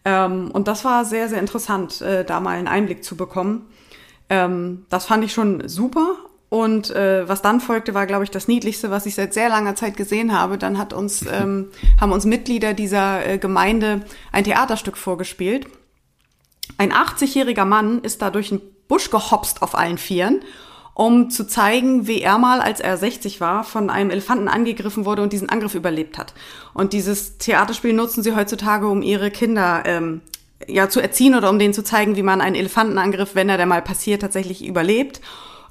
Ähm, 0.05 0.51
und 0.53 0.69
das 0.69 0.85
war 0.85 1.05
sehr, 1.05 1.29
sehr 1.29 1.41
interessant, 1.41 2.01
äh, 2.01 2.25
da 2.25 2.41
mal 2.41 2.57
einen 2.57 2.69
Einblick 2.69 3.05
zu 3.05 3.17
bekommen. 3.17 3.67
Ähm, 4.29 4.87
das 4.89 5.07
fand 5.07 5.25
ich 5.25 5.33
schon 5.33 5.69
super. 5.69 6.17
Und 6.49 6.91
äh, 6.91 7.29
was 7.29 7.43
dann 7.43 7.61
folgte, 7.61 7.93
war, 7.95 8.07
glaube 8.07 8.25
ich, 8.25 8.31
das 8.31 8.47
Niedlichste, 8.47 8.91
was 8.91 9.07
ich 9.07 9.17
seit 9.17 9.35
sehr 9.35 9.49
langer 9.49 9.75
Zeit 9.75 9.97
gesehen 9.97 10.33
habe. 10.33 10.59
Dann 10.59 10.79
hat 10.79 10.93
uns, 10.93 11.25
ähm, 11.33 11.71
haben 12.01 12.13
uns 12.13 12.25
Mitglieder 12.25 12.75
dieser 12.75 13.27
äh, 13.27 13.39
Gemeinde 13.39 14.03
ein 14.33 14.45
Theaterstück 14.45 14.97
vorgespielt. 14.97 15.67
Ein 16.79 16.93
80-jähriger 16.93 17.65
Mann 17.65 18.01
ist 18.01 18.23
da 18.23 18.31
durch 18.31 18.51
den 18.51 18.61
Busch 18.89 19.11
gehopst 19.11 19.63
auf 19.63 19.75
allen 19.75 19.99
Vieren, 19.99 20.41
um 20.95 21.31
zu 21.31 21.47
zeigen, 21.47 22.07
wie 22.07 22.21
er 22.21 22.39
mal, 22.39 22.61
als 22.61 22.81
er 22.81 22.97
60 22.97 23.41
war, 23.41 23.65
von 23.65 23.91
einem 23.91 24.11
Elefanten 24.11 24.49
angegriffen 24.49 25.05
wurde 25.05 25.23
und 25.23 25.33
diesen 25.33 25.49
Angriff 25.49 25.75
überlebt 25.75 26.19
hat. 26.19 26.35
Und 26.75 26.93
dieses 26.93 27.39
Theaterspiel 27.39 27.93
nutzen 27.93 28.23
sie 28.23 28.37
heutzutage, 28.37 28.87
um 28.87 29.03
ihre 29.03 29.31
Kinder 29.31 29.83
ähm, 29.85 30.23
ja 30.67 30.89
zu 30.89 31.01
erziehen 31.01 31.35
oder 31.35 31.51
um 31.51 31.59
denen 31.59 31.75
zu 31.75 31.85
zeigen, 31.85 32.17
wie 32.17 32.23
man 32.23 32.41
einen 32.41 32.57
Elefantenangriff, 32.57 33.35
wenn 33.35 33.49
er 33.49 33.59
denn 33.59 33.69
mal 33.69 33.83
passiert, 33.83 34.23
tatsächlich 34.23 34.65
überlebt. 34.65 35.21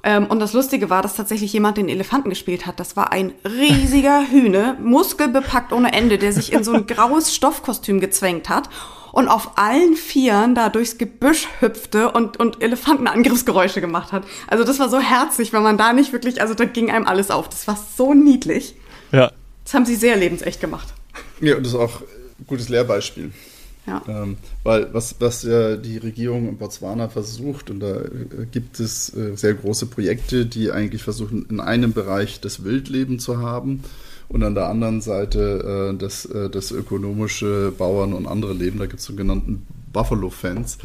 Ähm, 0.02 0.26
und 0.26 0.38
das 0.38 0.52
Lustige 0.52 0.88
war, 0.88 1.02
dass 1.02 1.16
tatsächlich 1.16 1.52
jemand 1.52 1.76
den 1.76 1.88
Elefanten 1.88 2.30
gespielt 2.30 2.66
hat. 2.66 2.78
Das 2.78 2.96
war 2.96 3.12
ein 3.12 3.32
riesiger 3.44 4.22
Hühne, 4.30 4.76
muskelbepackt 4.80 5.72
ohne 5.72 5.92
Ende, 5.92 6.18
der 6.18 6.32
sich 6.32 6.52
in 6.52 6.64
so 6.64 6.72
ein 6.72 6.86
graues 6.86 7.34
Stoffkostüm 7.34 8.00
gezwängt 8.00 8.48
hat 8.48 8.68
und 9.12 9.28
auf 9.28 9.52
allen 9.56 9.96
Vieren 9.96 10.54
da 10.54 10.68
durchs 10.68 10.98
Gebüsch 10.98 11.48
hüpfte 11.60 12.12
und, 12.12 12.38
und 12.38 12.62
Elefantenangriffsgeräusche 12.62 13.80
gemacht 13.80 14.12
hat. 14.12 14.24
Also 14.46 14.62
das 14.62 14.78
war 14.78 14.88
so 14.88 15.00
herzig, 15.00 15.52
weil 15.52 15.62
man 15.62 15.78
da 15.78 15.92
nicht 15.92 16.12
wirklich, 16.12 16.40
also 16.40 16.54
da 16.54 16.66
ging 16.66 16.90
einem 16.90 17.06
alles 17.06 17.30
auf. 17.30 17.48
Das 17.48 17.66
war 17.66 17.78
so 17.96 18.14
niedlich. 18.14 18.76
Ja. 19.12 19.32
Das 19.64 19.74
haben 19.74 19.86
sie 19.86 19.96
sehr 19.96 20.16
lebensecht 20.16 20.60
gemacht. 20.60 20.88
Ja, 21.40 21.56
und 21.56 21.64
das 21.64 21.72
ist 21.72 21.78
auch 21.78 22.02
ein 22.02 22.46
gutes 22.46 22.68
Lehrbeispiel. 22.68 23.32
Ja. 23.86 24.02
Ähm, 24.08 24.36
weil 24.64 24.92
was, 24.92 25.16
was 25.20 25.44
ja 25.44 25.76
die 25.76 25.98
Regierung 25.98 26.48
in 26.48 26.58
Botswana 26.58 27.08
versucht, 27.08 27.70
und 27.70 27.80
da 27.80 27.94
äh, 27.96 28.46
gibt 28.50 28.80
es 28.80 29.16
äh, 29.16 29.36
sehr 29.36 29.54
große 29.54 29.86
Projekte, 29.86 30.44
die 30.44 30.72
eigentlich 30.72 31.02
versuchen, 31.02 31.46
in 31.48 31.60
einem 31.60 31.92
Bereich 31.92 32.40
das 32.40 32.64
Wildleben 32.64 33.18
zu 33.20 33.38
haben 33.38 33.84
und 34.28 34.42
an 34.42 34.54
der 34.54 34.68
anderen 34.68 35.00
Seite 35.00 35.92
äh, 35.94 35.96
das, 35.96 36.24
äh, 36.26 36.50
das 36.50 36.72
ökonomische 36.72 37.72
Bauern 37.76 38.12
und 38.12 38.26
andere 38.26 38.54
Leben. 38.54 38.78
Da 38.78 38.86
gibt 38.86 39.00
es 39.00 39.06
sogenannten 39.06 39.66
Buffalo-Fans 39.92 40.78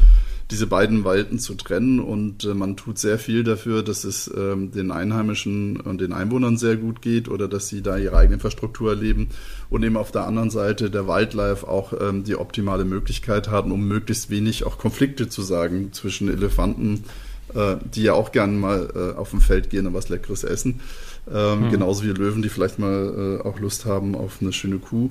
diese 0.52 0.66
beiden 0.66 1.04
Welten 1.04 1.38
zu 1.38 1.54
trennen. 1.54 1.98
Und 1.98 2.44
äh, 2.44 2.54
man 2.54 2.76
tut 2.76 2.98
sehr 2.98 3.18
viel 3.18 3.42
dafür, 3.42 3.82
dass 3.82 4.04
es 4.04 4.30
ähm, 4.36 4.70
den 4.70 4.90
Einheimischen 4.90 5.80
und 5.80 6.00
den 6.00 6.12
Einwohnern 6.12 6.58
sehr 6.58 6.76
gut 6.76 7.02
geht 7.02 7.28
oder 7.28 7.48
dass 7.48 7.68
sie 7.68 7.82
da 7.82 7.96
ihre 7.96 8.16
eigene 8.16 8.34
Infrastruktur 8.34 8.90
erleben 8.90 9.28
und 9.70 9.82
eben 9.82 9.96
auf 9.96 10.12
der 10.12 10.26
anderen 10.26 10.50
Seite 10.50 10.90
der 10.90 11.08
Wildlife 11.08 11.66
auch 11.66 11.94
ähm, 11.98 12.22
die 12.22 12.36
optimale 12.36 12.84
Möglichkeit 12.84 13.48
haben, 13.48 13.72
um 13.72 13.88
möglichst 13.88 14.30
wenig 14.30 14.64
auch 14.64 14.78
Konflikte 14.78 15.28
zu 15.28 15.42
sagen 15.42 15.92
zwischen 15.92 16.28
Elefanten, 16.28 17.04
äh, 17.54 17.76
die 17.94 18.02
ja 18.02 18.12
auch 18.12 18.30
gerne 18.30 18.52
mal 18.52 18.88
äh, 18.94 19.18
auf 19.18 19.30
dem 19.30 19.40
Feld 19.40 19.70
gehen 19.70 19.86
und 19.86 19.94
was 19.94 20.10
Leckeres 20.10 20.44
essen, 20.44 20.80
ähm, 21.32 21.62
hm. 21.64 21.70
genauso 21.70 22.04
wie 22.04 22.08
Löwen, 22.08 22.42
die 22.42 22.50
vielleicht 22.50 22.78
mal 22.78 23.40
äh, 23.40 23.48
auch 23.48 23.58
Lust 23.58 23.86
haben 23.86 24.14
auf 24.14 24.38
eine 24.40 24.52
schöne 24.52 24.78
Kuh 24.78 25.10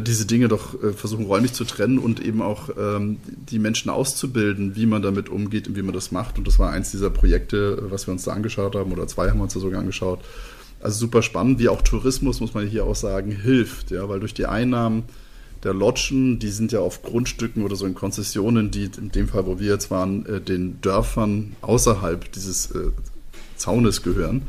diese 0.00 0.26
Dinge 0.26 0.48
doch 0.48 0.80
äh, 0.82 0.92
versuchen 0.92 1.26
räumlich 1.26 1.52
zu 1.52 1.64
trennen 1.64 1.98
und 1.98 2.20
eben 2.20 2.40
auch 2.40 2.70
ähm, 2.78 3.18
die 3.26 3.58
Menschen 3.58 3.90
auszubilden, 3.90 4.76
wie 4.76 4.86
man 4.86 5.02
damit 5.02 5.28
umgeht 5.28 5.66
und 5.68 5.76
wie 5.76 5.82
man 5.82 5.94
das 5.94 6.12
macht. 6.12 6.38
Und 6.38 6.46
das 6.46 6.58
war 6.58 6.70
eins 6.70 6.90
dieser 6.92 7.10
Projekte, 7.10 7.90
was 7.90 8.06
wir 8.06 8.12
uns 8.12 8.24
da 8.24 8.32
angeschaut 8.32 8.76
haben, 8.76 8.92
oder 8.92 9.08
zwei 9.08 9.28
haben 9.28 9.38
wir 9.38 9.44
uns 9.44 9.54
da 9.54 9.60
sogar 9.60 9.80
angeschaut. 9.80 10.20
Also 10.80 10.98
super 10.98 11.22
spannend, 11.22 11.58
wie 11.58 11.68
auch 11.68 11.82
Tourismus, 11.82 12.40
muss 12.40 12.54
man 12.54 12.66
hier 12.66 12.84
auch 12.84 12.96
sagen, 12.96 13.32
hilft, 13.32 13.90
ja, 13.90 14.08
weil 14.08 14.20
durch 14.20 14.34
die 14.34 14.46
Einnahmen 14.46 15.04
der 15.62 15.74
Lodgen, 15.74 16.38
die 16.38 16.50
sind 16.50 16.72
ja 16.72 16.80
auf 16.80 17.02
Grundstücken 17.02 17.62
oder 17.62 17.76
so 17.76 17.86
in 17.86 17.94
Konzessionen, 17.94 18.70
die 18.70 18.90
in 18.96 19.10
dem 19.12 19.28
Fall, 19.28 19.46
wo 19.46 19.60
wir 19.60 19.68
jetzt 19.68 19.90
waren, 19.90 20.26
äh, 20.26 20.40
den 20.40 20.80
Dörfern 20.80 21.56
außerhalb 21.60 22.30
dieses 22.32 22.70
äh, 22.72 22.90
Zaunes 23.56 24.02
gehören. 24.02 24.42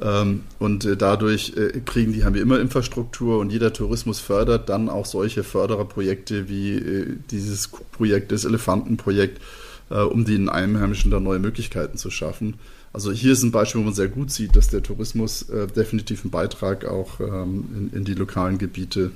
Ähm, 0.00 0.42
und 0.58 0.84
äh, 0.84 0.96
dadurch 0.96 1.54
äh, 1.56 1.80
kriegen 1.84 2.12
die, 2.12 2.24
haben 2.24 2.34
wir 2.34 2.42
immer 2.42 2.60
Infrastruktur 2.60 3.38
und 3.38 3.50
jeder 3.50 3.72
Tourismus 3.72 4.20
fördert 4.20 4.68
dann 4.68 4.88
auch 4.90 5.06
solche 5.06 5.42
Fördererprojekte 5.42 6.48
wie 6.48 6.74
äh, 6.74 7.16
dieses 7.30 7.68
Projekt, 7.68 8.32
das 8.32 8.44
Elefantenprojekt, 8.44 9.40
um 9.88 10.24
den 10.24 10.48
Einheimischen 10.48 11.12
da 11.12 11.20
neue 11.20 11.38
Möglichkeiten 11.38 11.96
zu 11.96 12.10
schaffen. 12.10 12.54
Also 12.92 13.12
hier 13.12 13.34
ist 13.34 13.44
ein 13.44 13.52
Beispiel, 13.52 13.80
wo 13.80 13.84
man 13.84 13.94
sehr 13.94 14.08
gut 14.08 14.32
sieht, 14.32 14.56
dass 14.56 14.66
der 14.66 14.82
Tourismus 14.82 15.46
definitiv 15.76 16.24
einen 16.24 16.32
Beitrag 16.32 16.86
auch 16.86 17.20
ähm, 17.20 17.90
in, 17.92 18.04
die 18.04 18.14
lokalen 18.14 18.58
Gebiete 18.58 19.12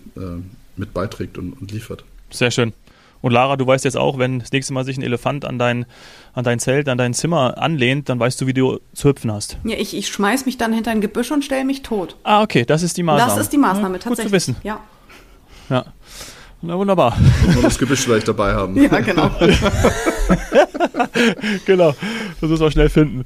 mit 0.77 0.95
beiträgt 0.95 1.38
und 1.38 1.73
liefert. 1.73 2.05
Sehr 2.31 2.53
schön. 2.53 2.73
Und 3.22 3.33
Lara, 3.33 3.56
du 3.56 3.66
weißt 3.66 3.85
jetzt 3.85 3.96
auch, 3.96 4.18
wenn 4.18 4.38
das 4.38 4.52
nächste 4.52 4.72
Mal 4.72 4.85
sich 4.85 4.96
ein 4.96 5.02
Elefant 5.02 5.44
an 5.44 5.59
dein, 5.59 5.87
an 6.33 6.44
dein 6.44 6.59
Zelt, 6.59 6.88
an 6.88 6.98
dein 6.98 7.12
Zimmer 7.12 7.59
anlehnt, 7.59 8.09
dann 8.09 8.18
weißt 8.18 8.40
du, 8.40 8.46
wie 8.46 8.54
du 8.54 8.80
zu 8.94 9.09
hüpfen 9.09 9.30
hast. 9.33 9.59
Ja, 9.64 9.76
ich, 9.76 9.94
ich 9.96 10.09
schmeiß 10.09 10.46
mich 10.46 10.56
dann 10.59 10.72
hinter 10.72 10.90
ein 10.90 11.00
Gebüsch 11.00 11.30
und 11.30 11.44
stelle 11.44 11.64
mich 11.64 11.83
tot. 11.83 12.16
Ah, 12.22 12.42
okay, 12.42 12.64
das 12.64 12.83
ist 12.83 12.96
die 12.96 13.02
Maßnahme. 13.02 13.30
Das 13.30 13.40
ist 13.40 13.52
die 13.52 13.59
Maßnahme, 13.59 13.96
ja, 13.96 14.02
tatsächlich. 14.02 14.33
Gut 14.33 14.40
zu 14.40 14.50
wissen. 14.52 14.56
Ja. 14.62 14.80
Ja. 15.68 15.85
Na 16.62 16.76
wunderbar. 16.76 17.16
Man 17.46 17.62
das 17.62 17.78
Gebüsch 17.78 18.00
vielleicht 18.00 18.28
dabei 18.28 18.52
haben. 18.52 18.76
Ja, 18.80 19.00
genau. 19.00 19.30
genau, 21.64 21.94
das 22.40 22.50
muss 22.50 22.61
man 22.61 22.70
schnell 22.70 22.90
finden. 22.90 23.24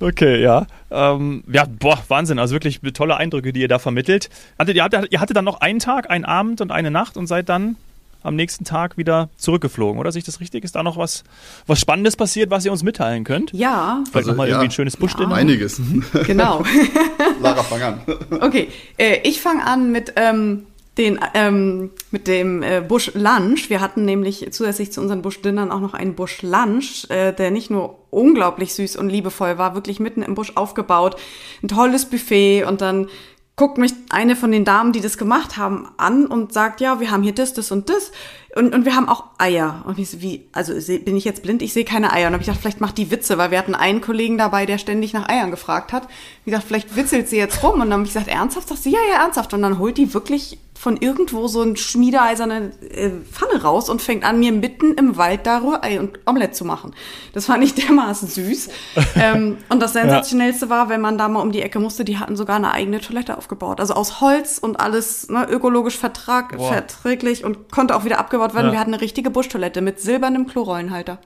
Okay, 0.00 0.42
ja. 0.42 0.66
Ähm, 0.90 1.44
ja, 1.50 1.64
boah, 1.66 1.98
Wahnsinn. 2.08 2.38
Also 2.38 2.54
wirklich 2.54 2.80
tolle 2.92 3.16
Eindrücke, 3.16 3.54
die 3.54 3.60
ihr 3.60 3.68
da 3.68 3.78
vermittelt. 3.78 4.28
Hattet, 4.58 4.76
ihr, 4.76 4.84
hattet, 4.84 5.10
ihr 5.10 5.20
hattet 5.20 5.36
dann 5.36 5.46
noch 5.46 5.60
einen 5.60 5.78
Tag, 5.78 6.10
einen 6.10 6.26
Abend 6.26 6.60
und 6.60 6.72
eine 6.72 6.90
Nacht 6.90 7.16
und 7.16 7.26
seid 7.26 7.48
dann 7.48 7.76
am 8.24 8.34
nächsten 8.34 8.64
Tag 8.64 8.96
wieder 8.96 9.28
zurückgeflogen, 9.36 10.00
oder? 10.00 10.10
Sehe 10.10 10.18
ich 10.18 10.24
das 10.24 10.40
richtig? 10.40 10.64
Ist 10.64 10.74
da 10.74 10.82
noch 10.82 10.96
was, 10.96 11.22
was 11.66 11.78
Spannendes 11.78 12.16
passiert, 12.16 12.50
was 12.50 12.64
ihr 12.64 12.72
uns 12.72 12.82
mitteilen 12.82 13.22
könnt? 13.22 13.52
Ja. 13.52 14.02
Vielleicht 14.04 14.16
also, 14.16 14.30
nochmal 14.30 14.48
ja. 14.48 14.54
irgendwie 14.54 14.68
ein 14.68 14.72
schönes 14.72 14.96
Buschdinner? 14.96 15.30
Ja. 15.30 15.36
Einiges. 15.36 15.80
Genau. 16.26 16.64
Lara, 17.40 17.62
fang 17.62 17.82
an. 17.82 18.00
Okay, 18.40 18.68
äh, 18.96 19.18
ich 19.24 19.40
fange 19.40 19.64
an 19.66 19.92
mit, 19.92 20.14
ähm, 20.16 20.66
den, 20.96 21.18
ähm, 21.34 21.90
mit 22.10 22.26
dem 22.28 22.62
äh, 22.62 22.80
Busch 22.80 23.12
Lunch. 23.14 23.68
Wir 23.68 23.80
hatten 23.80 24.04
nämlich 24.04 24.48
zusätzlich 24.52 24.92
zu 24.92 25.00
unseren 25.00 25.22
Buschdinnern 25.22 25.70
auch 25.70 25.80
noch 25.80 25.92
einen 25.92 26.14
Busch 26.14 26.42
Lunch, 26.42 27.10
äh, 27.10 27.32
der 27.32 27.50
nicht 27.50 27.70
nur 27.70 27.98
unglaublich 28.10 28.74
süß 28.74 28.96
und 28.96 29.10
liebevoll 29.10 29.58
war, 29.58 29.74
wirklich 29.74 30.00
mitten 30.00 30.22
im 30.22 30.34
Busch 30.34 30.52
aufgebaut. 30.54 31.16
Ein 31.62 31.68
tolles 31.68 32.06
Buffet 32.06 32.64
und 32.64 32.80
dann 32.80 33.08
guckt 33.56 33.78
mich 33.78 33.92
eine 34.10 34.34
von 34.34 34.50
den 34.50 34.64
Damen, 34.64 34.92
die 34.92 35.00
das 35.00 35.16
gemacht 35.16 35.56
haben, 35.56 35.88
an 35.96 36.26
und 36.26 36.52
sagt, 36.52 36.80
ja, 36.80 37.00
wir 37.00 37.10
haben 37.10 37.22
hier 37.22 37.34
das, 37.34 37.54
das 37.54 37.70
und 37.70 37.88
das. 37.88 38.10
Und, 38.54 38.74
und 38.74 38.84
wir 38.84 38.94
haben 38.94 39.08
auch 39.08 39.24
Eier. 39.38 39.82
Und 39.86 39.98
ich 39.98 40.10
so, 40.10 40.20
wie, 40.20 40.46
also 40.52 40.72
bin 41.04 41.16
ich 41.16 41.24
jetzt 41.24 41.42
blind? 41.42 41.60
Ich 41.62 41.72
sehe 41.72 41.84
keine 41.84 42.12
Eier. 42.12 42.28
Und 42.28 42.34
habe 42.34 42.42
ich 42.42 42.46
gedacht, 42.46 42.60
vielleicht 42.60 42.80
macht 42.80 42.98
die 42.98 43.10
Witze, 43.10 43.36
weil 43.36 43.50
wir 43.50 43.58
hatten 43.58 43.74
einen 43.74 44.00
Kollegen 44.00 44.38
dabei, 44.38 44.64
der 44.64 44.78
ständig 44.78 45.12
nach 45.12 45.28
Eiern 45.28 45.50
gefragt 45.50 45.92
hat. 45.92 46.06
Ich 46.44 46.52
dachte, 46.52 46.66
vielleicht 46.66 46.94
witzelt 46.94 47.28
sie 47.28 47.36
jetzt 47.36 47.62
rum. 47.62 47.74
Und 47.74 47.90
dann 47.90 47.94
habe 47.94 48.02
ich 48.04 48.12
gesagt, 48.12 48.28
ernsthaft? 48.28 48.68
Sagt 48.68 48.82
sie, 48.82 48.90
ja, 48.90 49.00
ja, 49.10 49.22
ernsthaft. 49.22 49.54
Und 49.54 49.62
dann 49.62 49.78
holt 49.78 49.98
die 49.98 50.14
wirklich 50.14 50.58
von 50.84 50.98
irgendwo 50.98 51.46
so 51.48 51.62
ein 51.62 51.76
schmiedeeiserne 51.76 52.72
äh, 52.90 53.10
Pfanne 53.30 53.62
raus 53.62 53.88
und 53.88 54.02
fängt 54.02 54.22
an, 54.22 54.38
mir 54.38 54.52
mitten 54.52 54.92
im 54.94 55.16
Wald 55.16 55.46
da 55.46 55.58
Rührei 55.58 55.98
und 55.98 56.18
Omelette 56.26 56.52
zu 56.52 56.66
machen. 56.66 56.94
Das 57.32 57.46
fand 57.46 57.64
ich 57.64 57.74
dermaßen 57.74 58.28
süß. 58.28 58.68
ähm, 59.16 59.56
und 59.70 59.80
das 59.80 59.92
Sensationellste 59.94 60.68
war, 60.68 60.90
wenn 60.90 61.00
man 61.00 61.16
da 61.16 61.28
mal 61.28 61.40
um 61.40 61.52
die 61.52 61.62
Ecke 61.62 61.78
musste, 61.78 62.04
die 62.04 62.18
hatten 62.18 62.36
sogar 62.36 62.56
eine 62.56 62.72
eigene 62.72 63.00
Toilette 63.00 63.38
aufgebaut. 63.38 63.80
Also 63.80 63.94
aus 63.94 64.20
Holz 64.20 64.58
und 64.58 64.78
alles 64.78 65.28
ne, 65.30 65.48
ökologisch 65.48 65.96
vertrag, 65.96 66.54
verträglich 66.60 67.44
und 67.44 67.72
konnte 67.72 67.96
auch 67.96 68.04
wieder 68.04 68.18
abgebaut 68.18 68.43
werden. 68.52 68.66
Ja. 68.66 68.72
Wir 68.72 68.80
hatten 68.80 68.92
eine 68.92 69.00
richtige 69.00 69.30
Buschtoilette 69.30 69.80
mit 69.80 70.00
silbernem 70.00 70.46
Klorollenhalter. 70.46 71.18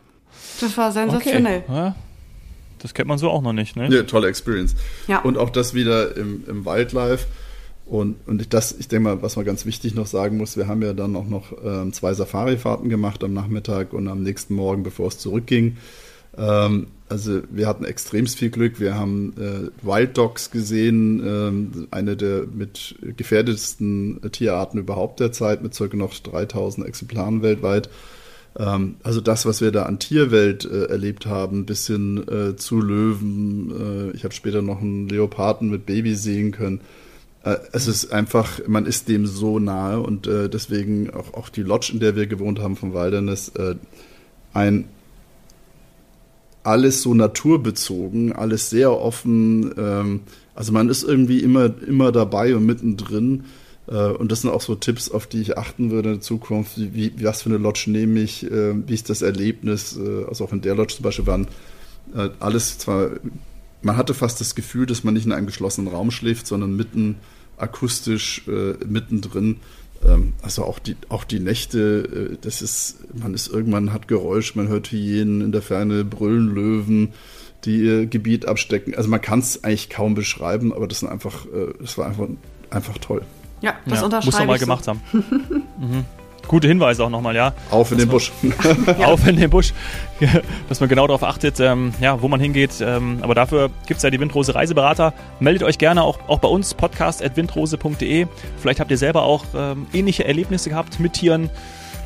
Das 0.60 0.76
war 0.76 0.92
sensationell. 0.92 1.64
Okay. 1.66 1.76
Ja. 1.76 1.96
Das 2.78 2.94
kennt 2.94 3.08
man 3.08 3.18
so 3.18 3.30
auch 3.30 3.42
noch 3.42 3.52
nicht, 3.52 3.74
ne? 3.74 3.88
Ja, 3.88 4.04
tolle 4.04 4.28
Experience. 4.28 4.76
Ja. 5.08 5.18
Und 5.20 5.36
auch 5.38 5.50
das 5.50 5.74
wieder 5.74 6.16
im, 6.16 6.44
im 6.46 6.64
Wildlife 6.64 7.26
und, 7.88 8.16
und 8.26 8.52
das, 8.52 8.76
ich 8.78 8.88
denke 8.88 9.04
mal, 9.04 9.22
was 9.22 9.36
man 9.36 9.46
ganz 9.46 9.64
wichtig 9.64 9.94
noch 9.94 10.06
sagen 10.06 10.36
muss, 10.36 10.58
wir 10.58 10.68
haben 10.68 10.82
ja 10.82 10.92
dann 10.92 11.16
auch 11.16 11.26
noch 11.26 11.52
ähm, 11.64 11.92
zwei 11.94 12.12
Safari-Fahrten 12.12 12.90
gemacht 12.90 13.24
am 13.24 13.32
Nachmittag 13.32 13.94
und 13.94 14.08
am 14.08 14.22
nächsten 14.22 14.54
Morgen, 14.54 14.82
bevor 14.82 15.08
es 15.08 15.18
zurückging. 15.18 15.78
Ähm, 16.38 16.88
also 17.08 17.40
wir 17.50 17.66
hatten 17.66 17.84
extremst 17.84 18.38
viel 18.38 18.50
Glück. 18.50 18.80
Wir 18.80 18.94
haben 18.94 19.32
äh, 19.38 19.86
Wild 19.86 20.18
Dogs 20.18 20.50
gesehen, 20.50 21.22
ähm, 21.26 21.88
eine 21.90 22.16
der 22.16 22.44
mit 22.46 22.96
gefährdetsten 23.16 24.20
Tierarten 24.30 24.78
überhaupt 24.78 25.20
derzeit, 25.20 25.62
mit 25.62 25.74
circa 25.74 25.96
noch 25.96 26.14
3000 26.14 26.86
Exemplaren 26.86 27.42
weltweit. 27.42 27.88
Ähm, 28.58 28.96
also 29.02 29.20
das, 29.20 29.46
was 29.46 29.60
wir 29.60 29.72
da 29.72 29.84
an 29.84 29.98
Tierwelt 29.98 30.64
äh, 30.66 30.86
erlebt 30.86 31.26
haben, 31.26 31.64
bis 31.64 31.86
hin 31.86 32.24
äh, 32.28 32.56
zu 32.56 32.80
Löwen. 32.80 34.10
Äh, 34.12 34.16
ich 34.16 34.24
habe 34.24 34.34
später 34.34 34.60
noch 34.60 34.80
einen 34.80 35.08
Leoparden 35.08 35.70
mit 35.70 35.86
Baby 35.86 36.14
sehen 36.14 36.52
können. 36.52 36.80
Äh, 37.42 37.56
es 37.72 37.88
ist 37.88 38.12
einfach, 38.12 38.60
man 38.66 38.84
ist 38.84 39.08
dem 39.08 39.26
so 39.26 39.58
nahe 39.58 40.00
und 40.00 40.26
äh, 40.26 40.50
deswegen 40.50 41.10
auch, 41.10 41.32
auch 41.32 41.48
die 41.48 41.62
Lodge, 41.62 41.90
in 41.94 42.00
der 42.00 42.16
wir 42.16 42.26
gewohnt 42.26 42.58
haben 42.58 42.76
vom 42.76 42.92
Wilderness, 42.92 43.52
ein 44.52 44.84
alles 46.62 47.02
so 47.02 47.14
naturbezogen, 47.14 48.32
alles 48.32 48.70
sehr 48.70 48.92
offen. 48.92 49.72
Ähm, 49.76 50.20
also 50.54 50.72
man 50.72 50.88
ist 50.88 51.02
irgendwie 51.02 51.40
immer, 51.40 51.70
immer 51.86 52.12
dabei 52.12 52.54
und 52.54 52.66
mittendrin. 52.66 53.44
Äh, 53.86 54.08
und 54.10 54.32
das 54.32 54.42
sind 54.42 54.50
auch 54.50 54.60
so 54.60 54.74
Tipps, 54.74 55.10
auf 55.10 55.26
die 55.26 55.40
ich 55.40 55.56
achten 55.56 55.90
würde 55.90 56.12
in 56.14 56.20
Zukunft. 56.20 56.78
Wie, 56.78 57.18
wie 57.18 57.24
was 57.24 57.42
für 57.42 57.50
eine 57.50 57.58
Lodge 57.58 57.84
nehme 57.88 58.20
ich? 58.20 58.44
Äh, 58.50 58.74
wie 58.86 58.94
ist 58.94 59.10
das 59.10 59.22
Erlebnis? 59.22 59.96
Äh, 59.96 60.24
also 60.28 60.44
auch 60.44 60.52
in 60.52 60.60
der 60.60 60.74
Lodge 60.74 60.96
zum 60.96 61.04
Beispiel 61.04 61.26
waren 61.26 61.46
äh, 62.14 62.30
alles 62.40 62.78
zwar, 62.78 63.10
man 63.82 63.96
hatte 63.96 64.14
fast 64.14 64.40
das 64.40 64.54
Gefühl, 64.54 64.86
dass 64.86 65.04
man 65.04 65.14
nicht 65.14 65.26
in 65.26 65.32
einem 65.32 65.46
geschlossenen 65.46 65.92
Raum 65.92 66.10
schläft, 66.10 66.46
sondern 66.46 66.76
mitten 66.76 67.16
akustisch 67.56 68.46
äh, 68.48 68.74
mittendrin. 68.86 69.56
Ähm, 70.04 70.34
also 70.42 70.64
auch 70.64 70.78
die, 70.78 70.96
auch 71.08 71.24
die 71.24 71.40
Nächte, 71.40 72.30
äh, 72.32 72.36
das 72.40 72.62
ist, 72.62 72.98
man 73.14 73.34
ist 73.34 73.48
irgendwann 73.48 73.92
hat 73.92 74.08
Geräusch, 74.08 74.54
man 74.54 74.68
hört 74.68 74.88
Hyänen 74.88 75.40
in 75.40 75.52
der 75.52 75.62
Ferne 75.62 76.04
brüllen, 76.04 76.54
Löwen, 76.54 77.12
die 77.64 77.80
ihr 77.80 78.06
Gebiet 78.06 78.46
abstecken. 78.46 78.94
Also 78.94 79.08
man 79.08 79.20
kann 79.20 79.40
es 79.40 79.64
eigentlich 79.64 79.90
kaum 79.90 80.14
beschreiben, 80.14 80.72
aber 80.72 80.86
das 80.86 81.00
sind 81.00 81.08
einfach, 81.08 81.46
äh, 81.46 81.72
das 81.80 81.98
war 81.98 82.06
einfach, 82.06 82.28
einfach 82.70 82.98
toll. 82.98 83.22
Ja, 83.60 83.74
das 83.86 83.98
Ja, 83.98 84.04
unterschreibe 84.04 84.26
muss 84.26 84.38
man 84.38 84.46
mal 84.46 84.54
ich 84.54 84.60
so. 84.60 84.66
gemacht 84.66 84.88
haben. 84.88 85.00
mhm. 85.80 86.04
Gute 86.48 86.66
Hinweise 86.66 87.04
auch 87.04 87.10
nochmal, 87.10 87.36
ja. 87.36 87.52
Auf 87.70 87.92
in 87.92 87.98
den 87.98 88.08
Busch. 88.08 88.32
Auf 89.04 89.26
in 89.26 89.36
den 89.36 89.50
Busch, 89.50 89.74
dass 90.68 90.80
man 90.80 90.88
genau 90.88 91.06
darauf 91.06 91.22
achtet, 91.22 91.60
ähm, 91.60 91.92
ja, 92.00 92.20
wo 92.20 92.28
man 92.28 92.40
hingeht. 92.40 92.80
Ähm, 92.80 93.18
aber 93.20 93.34
dafür 93.34 93.70
gibt 93.86 93.98
es 93.98 94.02
ja 94.02 94.10
die 94.10 94.18
Windrose 94.18 94.54
Reiseberater. 94.54 95.12
Meldet 95.40 95.62
euch 95.62 95.78
gerne 95.78 96.02
auch, 96.02 96.18
auch 96.26 96.38
bei 96.38 96.48
uns, 96.48 96.74
podcast.windrose.de. 96.74 98.26
Vielleicht 98.56 98.80
habt 98.80 98.90
ihr 98.90 98.98
selber 98.98 99.22
auch 99.22 99.44
ähm, 99.54 99.86
ähnliche 99.92 100.24
Erlebnisse 100.24 100.70
gehabt 100.70 100.98
mit 100.98 101.12
Tieren 101.12 101.50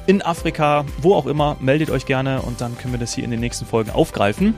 in 0.06 0.22
Afrika, 0.22 0.84
wo 0.98 1.14
auch 1.14 1.26
immer. 1.26 1.56
Meldet 1.60 1.90
euch 1.90 2.06
gerne 2.06 2.42
und 2.42 2.60
dann 2.60 2.76
können 2.76 2.92
wir 2.92 3.00
das 3.00 3.14
hier 3.14 3.24
in 3.24 3.30
den 3.30 3.40
nächsten 3.40 3.64
Folgen 3.64 3.90
aufgreifen. 3.90 4.54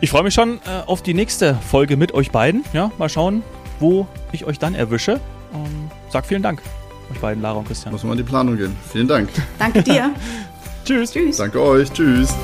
Ich 0.00 0.10
freue 0.10 0.22
mich 0.22 0.32
schon 0.32 0.60
äh, 0.64 0.86
auf 0.86 1.02
die 1.02 1.12
nächste 1.12 1.54
Folge 1.56 1.98
mit 1.98 2.14
euch 2.14 2.30
beiden. 2.30 2.64
Ja, 2.72 2.90
mal 2.96 3.10
schauen, 3.10 3.42
wo 3.80 4.06
ich 4.32 4.46
euch 4.46 4.58
dann 4.58 4.74
erwische. 4.74 5.20
Ähm, 5.52 5.90
sag 6.08 6.24
vielen 6.24 6.42
Dank, 6.42 6.62
euch 7.10 7.20
beiden, 7.20 7.42
Lara 7.42 7.58
und 7.58 7.66
Christian. 7.66 7.92
Muss 7.92 8.02
man 8.02 8.12
in 8.12 8.18
die 8.18 8.24
Planung 8.24 8.56
gehen. 8.56 8.76
Vielen 8.92 9.08
Dank. 9.08 9.28
Danke 9.58 9.82
dir. 9.82 10.12
Tschüss. 10.84 11.12
Tschüss. 11.12 11.36
Danke 11.36 11.60
euch. 11.60 11.92
Tschüss. 11.92 12.34